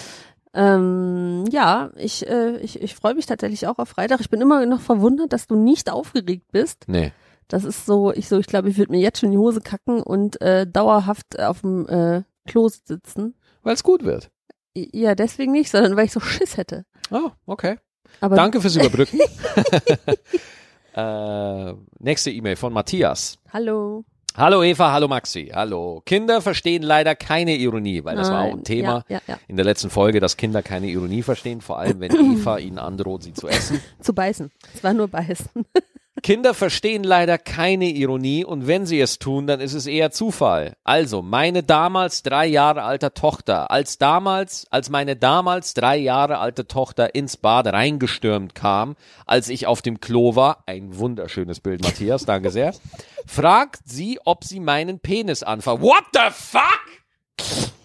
[0.53, 4.21] Ähm, ja, ich, äh, ich, ich freue mich tatsächlich auch auf Freitag.
[4.21, 6.85] Ich bin immer noch verwundert, dass du nicht aufgeregt bist.
[6.89, 7.13] Nee.
[7.49, 10.03] Das ist so, ich so, ich glaube, ich würde mir jetzt schon die Hose kacken
[10.03, 13.35] und äh, dauerhaft auf dem äh, Klo sitzen.
[13.63, 14.31] Weil es gut wird.
[14.75, 16.85] Ja, deswegen nicht, sondern weil ich so Schiss hätte.
[17.11, 17.77] Oh, okay.
[18.21, 19.19] Aber Danke fürs Überbrücken.
[20.95, 23.39] äh, nächste E-Mail von Matthias.
[23.53, 24.05] hallo.
[24.35, 26.01] Hallo Eva, hallo Maxi, hallo.
[26.07, 29.39] Kinder verstehen leider keine Ironie, weil das war auch ein Nein, Thema Ja, ja, ja.
[29.47, 33.25] in der letzten Folge, dass Kinder keine Ironie verstehen, vor allem wenn Eva ihnen androht,
[33.25, 33.83] sie zu essen.
[34.01, 34.51] Zu beißen.
[34.75, 35.51] Es war nur beißen.
[36.21, 40.77] Kinder verstehen leider keine Ironie und wenn sie es tun, dann ist es eher Zufall.
[40.85, 46.67] Also, meine damals drei Jahre alte Tochter, als damals, als meine damals drei Jahre alte
[46.67, 48.95] Tochter ins Bad reingestürmt kam,
[49.25, 52.75] als ich auf dem Klo war, ein wunderschönes Bild, Matthias, danke sehr,
[53.27, 55.81] fragt sie, ob sie meinen Penis anfasst.
[55.81, 57.83] What the fuck?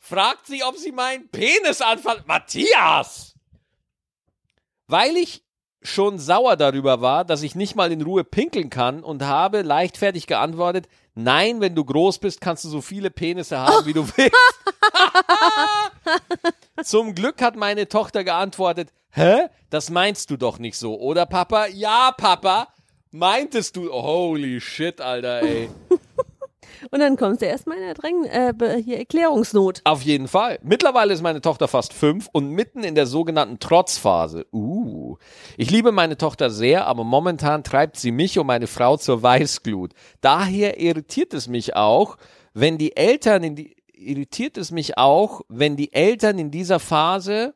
[0.00, 2.26] fragt sie, ob sie meinen Penis anfasst.
[2.26, 3.34] Matthias!
[4.86, 5.42] Weil ich
[5.86, 10.26] schon sauer darüber war, dass ich nicht mal in Ruhe pinkeln kann und habe leichtfertig
[10.26, 14.32] geantwortet, nein, wenn du groß bist, kannst du so viele Penisse haben, wie du willst.
[16.84, 19.46] Zum Glück hat meine Tochter geantwortet, hä?
[19.70, 21.66] Das meinst du doch nicht so, oder Papa?
[21.66, 22.68] Ja, Papa.
[23.10, 25.70] Meintest du, holy shit, Alter, ey.
[26.90, 29.80] Und dann kommst du erstmal in der Dräng äh, hier Erklärungsnot.
[29.84, 30.58] Auf jeden Fall.
[30.62, 34.46] Mittlerweile ist meine Tochter fast fünf und mitten in der sogenannten Trotzphase.
[34.52, 35.16] Uh.
[35.56, 39.92] Ich liebe meine Tochter sehr, aber momentan treibt sie mich und meine Frau zur Weißglut.
[40.20, 42.16] Daher irritiert es mich auch,
[42.54, 47.54] wenn die Eltern in die, irritiert es mich auch, wenn die Eltern in dieser Phase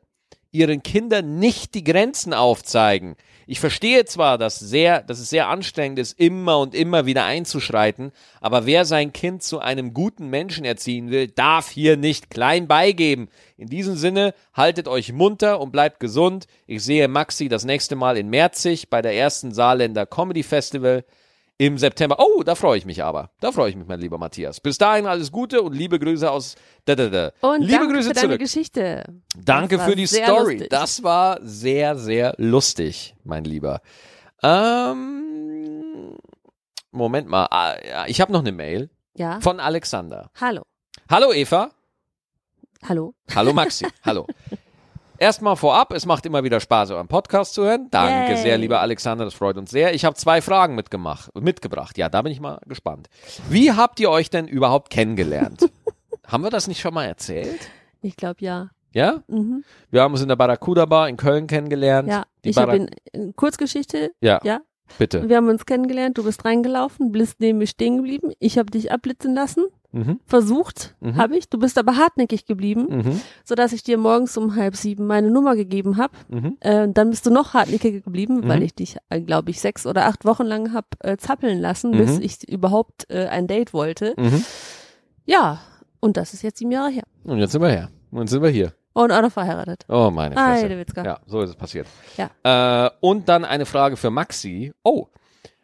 [0.51, 3.15] ihren Kindern nicht die Grenzen aufzeigen.
[3.47, 8.11] Ich verstehe zwar, dass, sehr, dass es sehr anstrengend ist, immer und immer wieder einzuschreiten,
[8.39, 13.29] aber wer sein Kind zu einem guten Menschen erziehen will, darf hier nicht klein beigeben.
[13.57, 16.47] In diesem Sinne, haltet euch munter und bleibt gesund.
[16.67, 21.03] Ich sehe Maxi das nächste Mal in Merzig bei der ersten Saarländer Comedy Festival
[21.63, 22.17] im September.
[22.19, 23.29] Oh, da freue ich mich aber.
[23.39, 24.59] Da freue ich mich, mein lieber Matthias.
[24.59, 26.55] Bis dahin alles Gute und liebe Grüße aus.
[26.85, 27.31] Da, da, da.
[27.41, 28.39] Und liebe danke Grüße für deine zurück.
[28.39, 29.03] Geschichte.
[29.37, 30.53] Danke für die Story.
[30.53, 30.69] lustig.
[30.71, 33.81] Das war sehr, sehr lustig, mein Lieber.
[34.41, 36.17] Ähm,
[36.91, 37.45] Moment mal.
[37.51, 37.75] Ah,
[38.07, 39.39] Ich habe noch eine Mail Ja.
[39.39, 40.31] von Alexander.
[40.41, 40.63] Hallo.
[41.11, 41.69] Hallo Eva.
[42.89, 43.13] Hallo.
[43.35, 43.85] Hallo Maxi.
[44.03, 44.25] Hallo.
[45.21, 47.89] Erstmal vorab, es macht immer wieder Spaß, euren Podcast zu hören.
[47.91, 48.41] Danke Yay.
[48.41, 49.93] sehr, lieber Alexander, das freut uns sehr.
[49.93, 51.95] Ich habe zwei Fragen mitgemacht, mitgebracht.
[51.99, 53.07] Ja, da bin ich mal gespannt.
[53.47, 55.69] Wie habt ihr euch denn überhaupt kennengelernt?
[56.27, 57.69] haben wir das nicht schon mal erzählt?
[58.01, 58.71] Ich glaube ja.
[58.93, 59.21] Ja?
[59.27, 59.63] Mhm.
[59.91, 62.09] Wir haben uns in der Barracuda Bar in Köln kennengelernt.
[62.09, 62.25] Ja.
[62.43, 64.61] Die ich habe in, in Kurzgeschichte, ja, ja.
[64.97, 65.27] Bitte.
[65.29, 68.31] Wir haben uns kennengelernt, du bist reingelaufen, bist neben mir stehen geblieben.
[68.39, 69.65] Ich habe dich abblitzen lassen.
[69.93, 70.21] Mhm.
[70.25, 71.17] Versucht, Mhm.
[71.17, 71.49] habe ich.
[71.49, 73.21] Du bist aber hartnäckig geblieben, Mhm.
[73.43, 76.13] sodass ich dir morgens um halb sieben meine Nummer gegeben habe.
[76.29, 76.55] Mhm.
[76.61, 78.65] Äh, dann bist du noch hartnäckiger geblieben, weil Mhm.
[78.65, 81.97] ich dich, äh, glaube ich, sechs oder acht Wochen lang hab äh, zappeln lassen, Mhm.
[81.97, 84.13] bis ich überhaupt äh, ein Date wollte.
[84.17, 84.45] Mhm.
[85.25, 85.59] Ja,
[85.99, 87.03] und das ist jetzt sieben Jahre her.
[87.25, 87.89] Und jetzt sind wir her.
[88.11, 88.73] Und jetzt sind wir hier.
[88.93, 89.85] Und auch noch verheiratet.
[89.87, 90.63] Oh, meine Fresse.
[90.65, 91.03] Heide Witzka.
[91.03, 91.87] Ja, so ist es passiert.
[92.17, 92.85] Ja.
[92.87, 94.73] Äh, und dann eine Frage für Maxi.
[94.83, 95.07] Oh,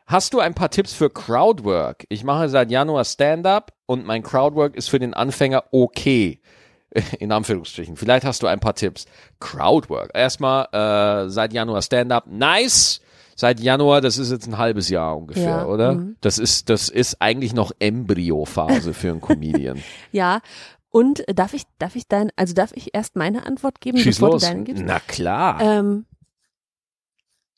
[0.05, 2.05] hast du ein paar Tipps für Crowdwork?
[2.09, 6.39] Ich mache seit Januar Stand-up und mein Crowdwork ist für den Anfänger okay.
[7.19, 7.97] In Anführungsstrichen.
[7.97, 9.05] Vielleicht hast du ein paar Tipps.
[9.41, 10.11] Crowdwork.
[10.13, 12.27] Erstmal äh, seit Januar Stand-up.
[12.27, 13.01] Nice.
[13.39, 15.93] Seit Januar, das ist jetzt ein halbes Jahr ungefähr, Ja, oder?
[15.93, 16.15] mhm.
[16.21, 19.83] Das ist, das ist eigentlich noch Embryo-Phase für einen Comedian.
[20.11, 20.39] Ja.
[20.89, 24.17] Und äh, darf ich, darf ich dein, also darf ich erst meine Antwort geben, Schieß
[24.17, 24.41] bevor los.
[24.43, 24.83] du deine gibst?
[24.85, 25.59] Na klar.
[25.61, 26.05] Ähm,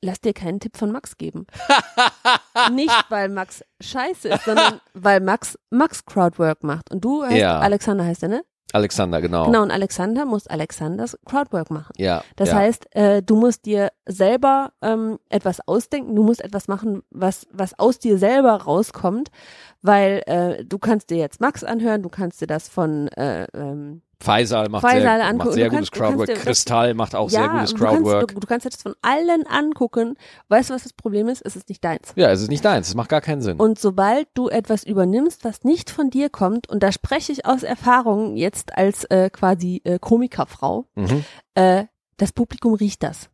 [0.01, 1.45] lass dir keinen Tipp von Max geben.
[2.71, 6.91] Nicht, weil Max scheiße ist, sondern weil Max Max Crowdwork macht.
[6.91, 7.59] Und du heißt, Ja.
[7.59, 8.43] Alexander heißt er, ne?
[8.71, 9.45] Alexander, genau.
[9.45, 11.93] Genau, und Alexander muss Alexanders Crowdwork machen.
[11.97, 12.23] Ja.
[12.35, 12.55] Das ja.
[12.55, 17.77] heißt, äh, du musst dir selber ähm, etwas ausdenken, du musst etwas machen, was, was
[17.79, 19.29] aus dir selber rauskommt,
[19.81, 24.01] weil äh, du kannst dir jetzt Max anhören, du kannst dir das von äh, ähm,
[24.21, 25.37] Faisal macht Faisal sehr, angucken.
[25.37, 26.27] macht sehr Du gutes kannst- du Crowdwork.
[26.27, 28.19] dir Kristall macht auch sehr gutes du Crowdwork.
[28.19, 30.15] Kannst, du, du kannst das von allen angucken.
[30.49, 31.41] Weißt du, was das Problem ist?
[31.45, 32.11] Es ist nicht deins.
[32.15, 32.89] ja, es ist nicht deins.
[32.89, 33.57] Es macht gar keinen Sinn.
[33.57, 37.63] Und sobald du etwas übernimmst, was nicht von dir kommt, und da spreche ich aus
[37.63, 41.23] Erfahrung jetzt als äh, quasi äh, Komikerfrau, mhm.
[41.55, 41.85] äh,
[42.17, 43.29] das Publikum riecht das.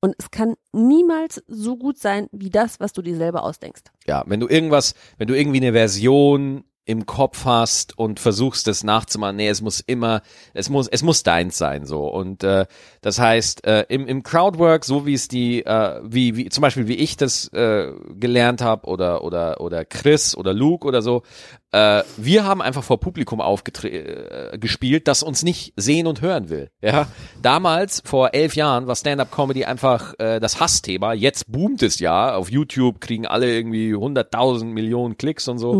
[0.00, 3.82] Und es kann niemals so gut sein wie das, was du dir selber ausdenkst.
[4.06, 8.84] Ja, wenn du irgendwas, wenn du irgendwie eine Version im Kopf hast und versuchst das
[8.84, 10.22] nachzumachen, nee, es muss immer,
[10.54, 12.66] es muss, es muss deins sein so und äh,
[13.02, 16.88] das heißt äh, im, im Crowdwork, so wie es die, äh, wie wie zum Beispiel
[16.88, 21.22] wie ich das äh, gelernt habe oder oder oder Chris oder Luke oder so,
[21.72, 26.48] äh, wir haben einfach vor Publikum aufgetre- äh, gespielt, das uns nicht sehen und hören
[26.48, 26.70] will.
[26.80, 27.08] Ja,
[27.42, 31.12] damals vor elf Jahren war Stand-up-Comedy einfach äh, das Hassthema.
[31.12, 32.34] Jetzt boomt es ja.
[32.34, 35.74] Auf YouTube kriegen alle irgendwie 100.000 Millionen Klicks und so.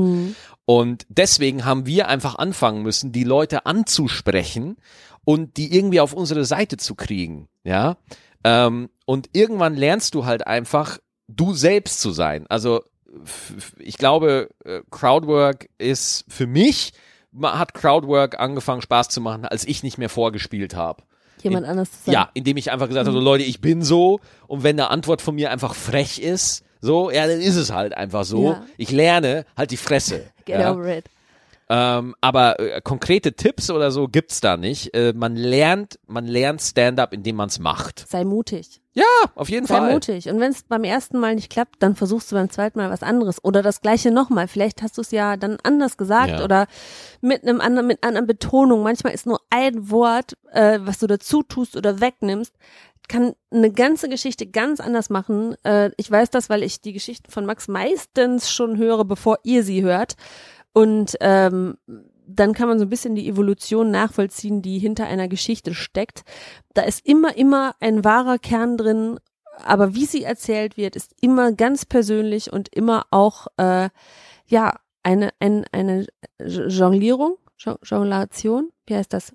[0.67, 4.77] Und deswegen haben wir einfach anfangen müssen, die Leute anzusprechen
[5.25, 7.49] und die irgendwie auf unsere Seite zu kriegen.
[7.64, 7.97] Ja,
[8.47, 12.47] ähm, und irgendwann lernst du halt einfach, du selbst zu sein.
[12.49, 12.83] Also
[13.79, 16.93] ich glaube, äh, Crowdwork ist für mich,
[17.43, 21.03] hat Crowdwork angefangen Spaß zu machen, als ich nicht mehr vorgespielt habe.
[21.43, 22.14] Jemand anders zu sein.
[22.14, 25.23] Ja, indem ich einfach gesagt habe, so, Leute, ich bin so und wenn eine Antwort
[25.23, 28.51] von mir einfach frech ist, so, ja, dann ist es halt einfach so.
[28.51, 28.67] Ja.
[28.77, 30.31] Ich lerne halt die Fresse.
[30.47, 30.73] Get ja.
[30.73, 31.05] over it.
[31.69, 34.95] Ähm, aber äh, konkrete Tipps oder so gibt's da nicht.
[34.95, 38.07] Äh, man lernt, man lernt Stand-up, indem man's macht.
[38.09, 38.81] Sei mutig.
[38.93, 39.03] Ja,
[39.35, 39.93] auf jeden Sei Fall.
[39.93, 40.29] mutig.
[40.31, 43.03] Und wenn es beim ersten Mal nicht klappt, dann versuchst du beim zweiten Mal was
[43.03, 43.45] anderes.
[43.45, 44.47] Oder das gleiche nochmal.
[44.47, 46.45] Vielleicht hast du es ja dann anders gesagt Ja.
[46.45, 46.67] oder
[47.21, 48.85] mit einem anderen, mit einer Betonung.
[48.85, 52.55] Manchmal ist nur ein Wort, äh, was du dazu tust oder wegnimmst,
[53.09, 55.57] kann eine ganze Geschichte ganz anders machen.
[55.65, 59.63] Äh, ich weiß das, weil ich die Geschichten von Max meistens schon höre, bevor ihr
[59.63, 60.15] sie hört.
[60.73, 61.79] Und ähm,
[62.27, 66.23] dann kann man so ein bisschen die Evolution nachvollziehen, die hinter einer Geschichte steckt.
[66.75, 69.19] Da ist immer, immer ein wahrer Kern drin,
[69.65, 73.89] aber wie sie erzählt wird, ist immer ganz persönlich und immer auch, äh,
[74.47, 76.07] ja, eine, ein, eine
[76.41, 79.33] Jonglierung, Jo- Jonglation, wie heißt das?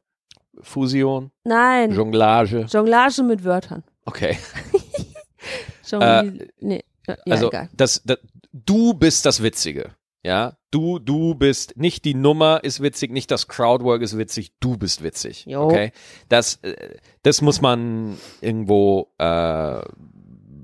[0.62, 2.66] Fusion, Nein, Jonglage.
[2.70, 3.84] Jonglage mit Wörtern.
[4.06, 4.38] Okay.
[5.88, 7.70] Jongli nee, ja, also egal.
[7.74, 8.20] das, das,
[8.52, 9.92] du bist das Witzige.
[10.24, 14.78] Ja, du, du bist nicht die Nummer ist witzig, nicht das Crowdwork ist witzig, du
[14.78, 15.46] bist witzig.
[15.48, 15.64] Jo.
[15.64, 15.92] Okay,
[16.30, 19.82] das, äh, das muss man irgendwo äh,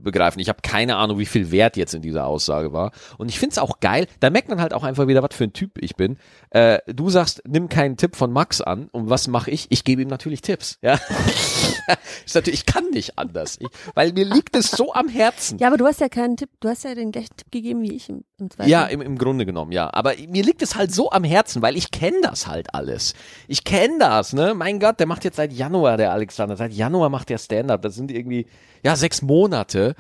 [0.08, 0.39] begreifen.
[0.39, 2.91] Ich habe keine Ahnung, wie viel Wert jetzt in dieser Aussage war.
[3.18, 4.08] Und ich finde es auch geil.
[4.20, 6.18] Da merkt man halt auch einfach wieder, was für ein Typ ich bin.
[6.49, 8.88] Äh, du sagst, nimm keinen Tipp von Max an.
[8.91, 9.68] Und was mache ich?
[9.70, 10.80] Ich gebe ihm natürlich Tipps.
[10.82, 10.93] Ja,
[12.26, 15.58] ist natürlich, ich kann nicht anders, ich, weil mir liegt es so am Herzen.
[15.60, 17.93] Ja, aber du hast ja keinen Tipp, du hast ja den gleichen Tipp gegeben wie
[17.93, 18.49] ich im, im.
[18.65, 19.89] Ja, im, im Grunde genommen, ja.
[19.93, 23.13] Aber mir liegt es halt so am Herzen, weil ich kenne das halt alles.
[23.47, 24.53] Ich kenne das, ne?
[24.53, 27.81] Mein Gott, der macht jetzt seit Januar, der Alexander, seit Januar macht der Stand-up.
[27.81, 28.45] Das sind irgendwie,
[28.83, 29.95] ja, sechs Monate.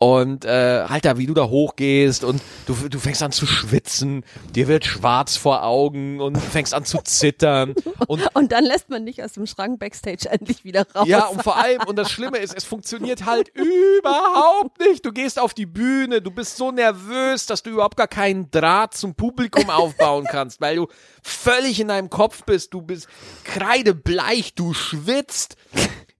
[0.00, 4.24] Und äh, Alter, wie du da hochgehst und du, du fängst an zu schwitzen,
[4.54, 7.74] dir wird schwarz vor Augen und fängst an zu zittern.
[8.06, 11.06] Und Und dann lässt man dich aus dem Schrank Backstage endlich wieder raus.
[11.08, 15.04] ja, und vor allem, und das Schlimme ist, es funktioniert halt überhaupt nicht.
[15.04, 18.94] Du gehst auf die Bühne, du bist so nervös, dass du überhaupt gar keinen Draht
[18.94, 20.86] zum Publikum aufbauen kannst, weil du
[21.22, 22.72] völlig in deinem Kopf bist.
[22.72, 23.08] Du bist
[23.44, 25.56] kreidebleich, du schwitzt.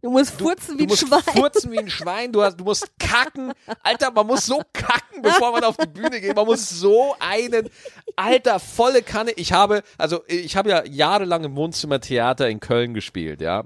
[0.02, 1.34] Du musst furzen wie du ein musst Schwein.
[1.34, 3.52] furzen wie ein Schwein, du, hast, du musst kacken.
[3.82, 6.36] Alter, man muss so kacken, bevor man auf die Bühne geht.
[6.36, 7.68] Man muss so einen,
[8.16, 9.32] alter, volle Kanne.
[9.32, 13.64] Ich habe, also ich habe ja jahrelang im Wohnzimmertheater in Köln gespielt, ja.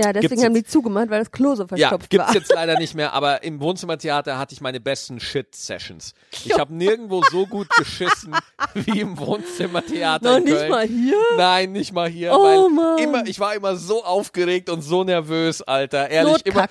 [0.00, 2.34] Ja, deswegen Gibt's haben die zugemacht, weil das Klo so Ja, verstopft gibt's war.
[2.34, 6.14] jetzt leider nicht mehr, aber im Wohnzimmertheater hatte ich meine besten Shit-Sessions.
[6.44, 8.34] Ich habe nirgendwo so gut geschissen
[8.74, 11.16] wie im Wohnzimmertheater Noch in nicht mal hier?
[11.36, 12.98] Nein, nicht mal hier, Oh, weil Mann.
[12.98, 16.10] immer, ich war immer so aufgeregt und so nervös, Alter.
[16.10, 16.66] Ehrlich, immer.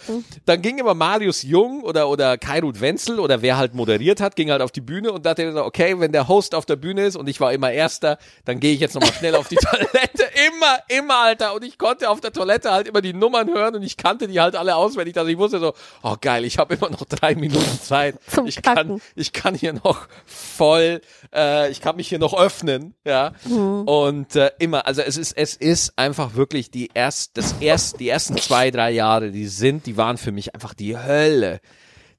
[0.45, 4.51] Dann ging immer Marius Jung oder, oder Kairut Wenzel oder wer halt moderiert hat, ging
[4.51, 7.15] halt auf die Bühne und dachte so, okay, wenn der Host auf der Bühne ist
[7.15, 10.24] und ich war immer Erster, dann gehe ich jetzt nochmal schnell auf die Toilette.
[10.47, 11.53] Immer, immer, Alter.
[11.53, 14.39] Und ich konnte auf der Toilette halt immer die Nummern hören und ich kannte die
[14.39, 15.18] halt alle auswendig.
[15.18, 18.16] Also ich wusste so, oh geil, ich habe immer noch drei Minuten Zeit.
[18.28, 21.01] Zum ich kann, ich kann hier noch voll,
[21.34, 23.34] äh, ich kann mich hier noch öffnen, ja.
[23.45, 28.09] Und äh, immer, also es ist, es ist einfach wirklich die erst, das erst, die
[28.09, 31.59] ersten zwei, drei Jahre, die sind, die waren für mich einfach die Hölle.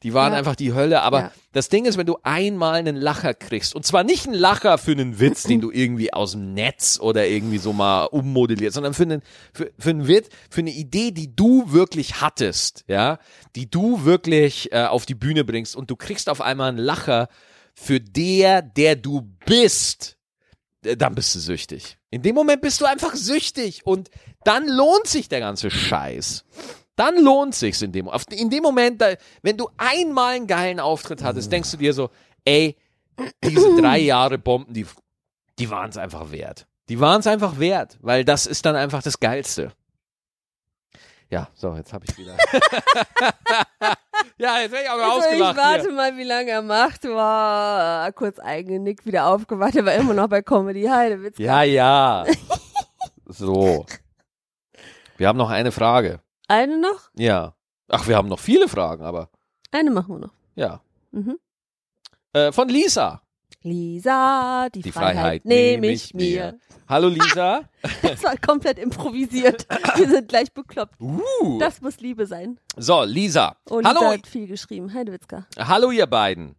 [0.05, 0.39] Die waren Ja.
[0.39, 1.33] einfach die Hölle, aber Ja.
[1.53, 4.93] das Ding ist, wenn du einmal einen Lacher kriegst, und zwar nicht einen Lacher für
[4.93, 9.05] einen Witz, den du irgendwie aus dem Netz oder irgendwie so mal ummodellierst, sondern für
[9.05, 13.19] einen, für, für einen Witz, für eine Idee, die du wirklich hattest, ja,
[13.57, 17.29] die du wirklich äh, auf die Bühne bringst und du kriegst auf einmal einen Lacher
[17.75, 20.17] für der, der du bist,
[20.85, 21.97] äh, dann bist du süchtig.
[22.11, 24.11] In dem Moment bist du einfach süchtig und
[24.45, 26.45] dann lohnt sich der ganze Scheiß.
[26.97, 31.23] Dann lohnt sich's in dem, in dem Moment, da, wenn du einmal einen geilen Auftritt
[31.23, 32.11] hattest, denkst du dir so,
[32.45, 32.77] ey,
[33.43, 34.87] diese drei Jahre Bomben, die,
[35.59, 36.67] die waren's einfach wert.
[36.89, 39.73] Die waren's einfach wert, weil das ist dann einfach das Geilste.
[41.31, 42.37] Ja, so, jetzt habe ich wieder.
[44.39, 45.57] ja, jetzt werde ich auch noch Also ich ausgelacht.
[45.57, 45.93] warte hier.
[45.93, 47.05] mal, wie lange er macht.
[47.05, 49.75] War kurz eingenickt, wieder aufgewacht.
[49.75, 51.39] Er war immer noch bei Comedy Heidewitz.
[51.39, 52.25] Ja, ja.
[53.27, 53.85] So.
[55.17, 56.21] Wir haben noch eine Frage.
[56.49, 57.11] Eine noch?
[57.17, 57.55] Ja.
[57.89, 59.29] Ach, wir haben noch viele Fragen, aber
[59.71, 60.33] Eine machen wir noch.
[60.57, 60.81] ja.
[61.13, 61.39] Mhm.
[62.33, 63.23] Äh, von Lisa.
[63.63, 66.59] Lisa, die, Die Freiheit, Freiheit nehme ich mir.
[66.89, 67.63] Hallo Lisa.
[68.03, 69.67] Das war komplett improvisiert.
[69.97, 71.01] Wir sind gleich bekloppt.
[71.01, 71.59] Uh.
[71.59, 72.59] Das muss Liebe sein.
[72.77, 73.57] So, Lisa.
[73.71, 74.93] Oh, Lisa Hallo, hat viel geschrieben.
[74.93, 75.47] Heidewitzka.
[75.57, 76.57] hallo ihr beiden.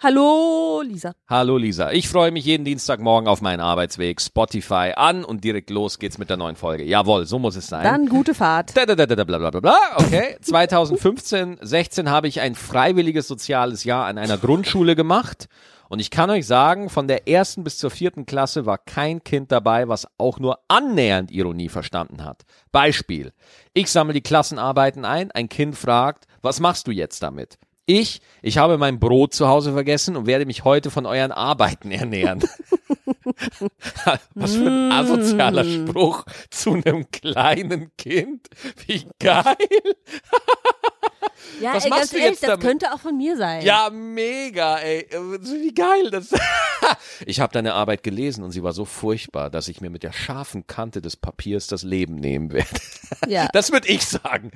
[0.00, 1.12] Hallo, Lisa.
[1.28, 1.90] Hallo Lisa.
[1.90, 4.20] Ich freue mich jeden Dienstagmorgen auf meinen Arbeitsweg.
[4.20, 6.84] Spotify an und direkt los geht's mit der neuen Folge.
[6.84, 7.82] Jawohl, so muss es sein.
[7.82, 8.76] Dann gute Fahrt.
[8.76, 9.76] Da, da, da, da, bla, bla, bla, bla.
[9.96, 10.36] Okay.
[10.42, 15.48] 2015, 16 habe ich ein freiwilliges soziales Jahr an einer Grundschule gemacht.
[15.88, 19.50] Und ich kann euch sagen, von der ersten bis zur vierten Klasse war kein Kind
[19.50, 22.44] dabei, was auch nur annähernd Ironie verstanden hat.
[22.70, 23.32] Beispiel.
[23.74, 27.58] Ich sammle die Klassenarbeiten ein, ein Kind fragt, was machst du jetzt damit?
[27.90, 31.90] Ich, ich habe mein Brot zu Hause vergessen und werde mich heute von euren Arbeiten
[31.90, 32.40] ernähren.
[34.34, 38.46] Was für ein asozialer Spruch zu einem kleinen Kind.
[38.86, 39.56] Wie geil.
[41.60, 42.66] Ja, Was ey, machst du ehrlich, jetzt das damit?
[42.66, 43.62] könnte auch von mir sein.
[43.64, 45.08] Ja, mega, ey.
[45.10, 46.30] Wie geil das.
[47.26, 50.12] Ich habe deine Arbeit gelesen und sie war so furchtbar, dass ich mir mit der
[50.12, 52.68] scharfen Kante des Papiers das Leben nehmen werde.
[53.26, 53.48] ja.
[53.52, 54.52] Das würde ich sagen.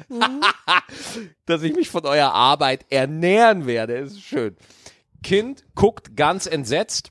[1.47, 3.95] dass ich mich von eurer Arbeit ernähren werde.
[3.95, 4.57] Ist schön.
[5.23, 7.11] Kind guckt ganz entsetzt.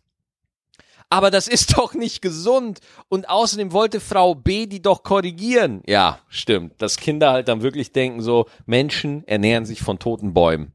[1.11, 2.79] Aber das ist doch nicht gesund.
[3.09, 5.83] Und außerdem wollte Frau B die doch korrigieren.
[5.85, 6.81] Ja, stimmt.
[6.81, 10.71] Dass Kinder halt dann wirklich denken so, Menschen ernähren sich von toten Bäumen.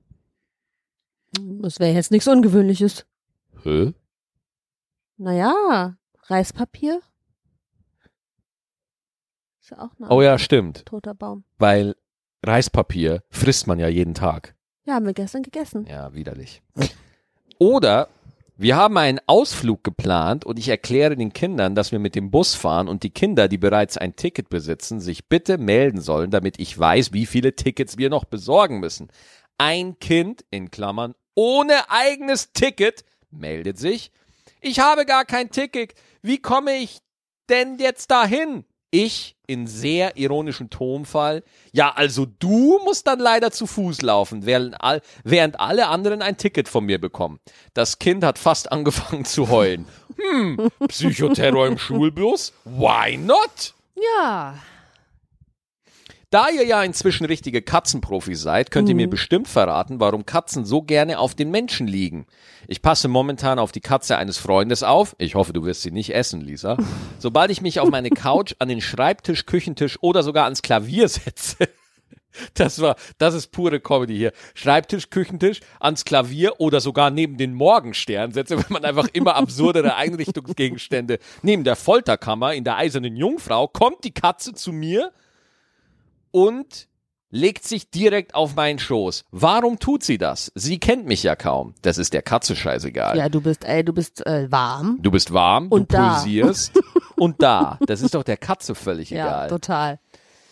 [1.62, 3.06] Das wäre jetzt nichts Ungewöhnliches.
[3.64, 3.92] Hä?
[5.16, 7.00] Naja, Reispapier.
[9.60, 10.84] Ist ja auch ein Oh ja, stimmt.
[10.86, 11.44] toter Baum.
[11.58, 11.96] Weil
[12.44, 14.54] Reispapier frisst man ja jeden Tag.
[14.84, 15.86] Ja, haben wir gestern gegessen.
[15.86, 16.62] Ja, widerlich.
[17.58, 18.08] Oder
[18.58, 22.54] Wir haben einen Ausflug geplant und ich erkläre den Kindern, dass wir mit dem Bus
[22.54, 26.78] fahren und die Kinder, die bereits ein Ticket besitzen, sich bitte melden sollen, damit ich
[26.78, 29.08] weiß, wie viele Tickets wir noch besorgen müssen.
[29.58, 34.10] Ein Kind, in Klammern, ohne eigenes Ticket, meldet sich.
[34.62, 35.94] Ich habe gar kein Ticket.
[36.22, 37.00] Wie komme ich
[37.50, 38.64] denn jetzt dahin?
[38.90, 41.42] Ich in sehr ironischem Tonfall.
[41.72, 46.36] Ja, also du musst dann leider zu Fuß laufen, während, all, während alle anderen ein
[46.36, 47.38] Ticket von mir bekommen.
[47.74, 49.86] Das Kind hat fast angefangen zu heulen.
[50.16, 52.52] Hm, Psychoterror im Schulbus?
[52.64, 53.74] Why not?
[53.94, 54.56] Ja.
[56.36, 60.82] Da ihr ja inzwischen richtige Katzenprofis seid, könnt ihr mir bestimmt verraten, warum Katzen so
[60.82, 62.26] gerne auf den Menschen liegen.
[62.68, 65.16] Ich passe momentan auf die Katze eines Freundes auf.
[65.16, 66.76] Ich hoffe, du wirst sie nicht essen, Lisa.
[67.18, 71.56] Sobald ich mich auf meine Couch, an den Schreibtisch, Küchentisch oder sogar ans Klavier setze.
[72.52, 74.32] Das war, das ist pure Comedy hier.
[74.52, 79.94] Schreibtisch, Küchentisch, ans Klavier oder sogar neben den Morgenstern setze, wenn man einfach immer absurdere
[79.96, 81.18] Einrichtungsgegenstände.
[81.40, 85.12] Neben der Folterkammer in der Eisernen Jungfrau kommt die Katze zu mir
[86.36, 86.88] und
[87.30, 89.24] legt sich direkt auf meinen Schoß.
[89.30, 90.52] Warum tut sie das?
[90.54, 91.74] Sie kennt mich ja kaum.
[91.82, 93.16] Das ist der Katze scheißegal.
[93.16, 94.98] Ja, du bist, ey, du bist äh, warm.
[95.00, 96.14] Du bist warm, Und du da.
[96.14, 96.72] pulsierst
[97.16, 97.78] und da.
[97.86, 99.48] Das ist doch der Katze völlig Ja, egal.
[99.48, 99.98] total.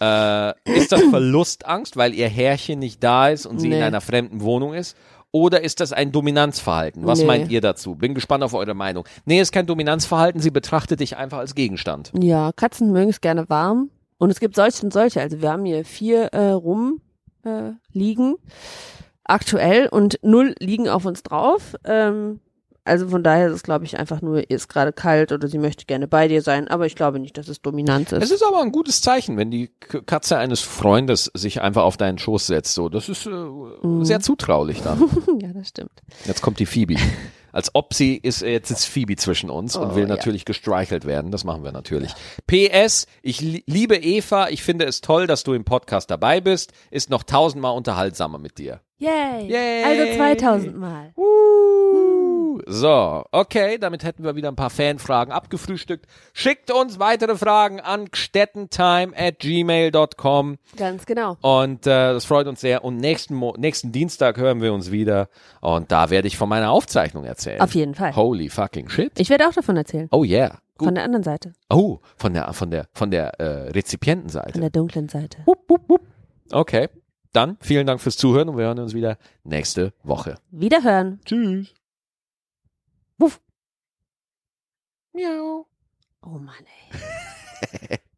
[0.01, 3.83] Äh, ist das Verlustangst, weil ihr Herrchen nicht da ist und sie in Nee.
[3.83, 4.97] einer fremden Wohnung ist?
[5.31, 7.07] Oder ist das ein Dominanzverhalten?
[7.07, 7.25] Was Nee.
[7.27, 7.95] meint ihr dazu?
[7.95, 9.05] Bin gespannt auf eure Meinung.
[9.27, 12.11] Nee, ist kein Dominanzverhalten, sie betrachtet dich einfach als Gegenstand.
[12.19, 13.91] Ja, Katzen mögen es gerne warm.
[14.25, 15.21] Und es gibt solche und solche.
[15.21, 17.03] Also wir haben hier vier äh, rum
[17.45, 18.37] äh, liegen
[19.23, 21.75] aktuell und null liegen auf uns drauf.
[21.85, 22.41] Ähm,
[22.87, 25.59] also von daher ist es, glaube ich, einfach nur, ihr ist gerade kalt oder sie
[25.59, 26.69] möchte gerne bei dir sein.
[26.69, 28.31] Aber ich glaube nicht, dass es Dominanz Es ist.
[28.33, 29.69] ist aber ein gutes Zeichen, wenn die
[30.07, 32.73] Katze eines Freundes sich einfach auf deinen Schoß setzt.
[32.75, 34.05] So, das ist äh, Mhm.
[34.07, 35.01] sehr zutraulich dann.
[35.43, 35.93] ja, das stimmt.
[36.25, 36.97] Jetzt kommt die Phoebe.
[37.55, 40.09] Als ob sie ist, äh, jetzt ist Phoebe zwischen uns und Oh, will ja.
[40.09, 41.31] natürlich gestreichelt werden.
[41.31, 42.13] Das machen wir natürlich.
[42.49, 44.49] PS, ich li liebe Eva.
[44.49, 46.73] Ich finde es toll, dass du im Podcast dabei bist.
[46.91, 48.81] Ist noch tausendmal unterhaltsamer mit dir.
[48.99, 49.47] Yay!
[49.49, 49.85] Yay.
[49.85, 51.13] Also 2000 Mal.
[51.17, 51.23] Uh,
[52.67, 56.07] so, okay, damit hätten wir wieder ein paar Fanfragen abgefrühstückt.
[56.33, 61.37] Schickt uns weitere Fragen an gstettentime at gmail.com Ganz genau.
[61.41, 62.85] und äh, das freut uns sehr.
[62.85, 65.29] Und nächsten, Mo nächsten Dienstag hören wir uns wieder
[65.61, 67.61] und da werde ich von meiner Aufzeichnung erzählen.
[67.61, 68.15] Auf jeden Fall.
[68.15, 69.13] Holy fucking shit.
[69.19, 70.09] Ich werde auch davon erzählen.
[70.11, 70.59] Oh yeah.
[70.77, 70.87] Gut.
[70.87, 71.53] Von der anderen Seite.
[71.71, 74.53] Oh, von der von der von der äh, Rezipientenseite.
[74.53, 75.39] Von der dunklen Seite.
[75.45, 76.01] Wupp, wupp, wupp.
[76.51, 76.89] Okay.
[77.33, 80.37] Dann vielen Dank fürs Zuhören und wir hören uns wieder nächste Woche.
[80.51, 81.21] Wiederhören.
[81.25, 81.75] Tschüss.
[83.19, 83.41] Wuff.
[85.15, 85.67] Miau.
[86.23, 87.99] Oh Mann, ey.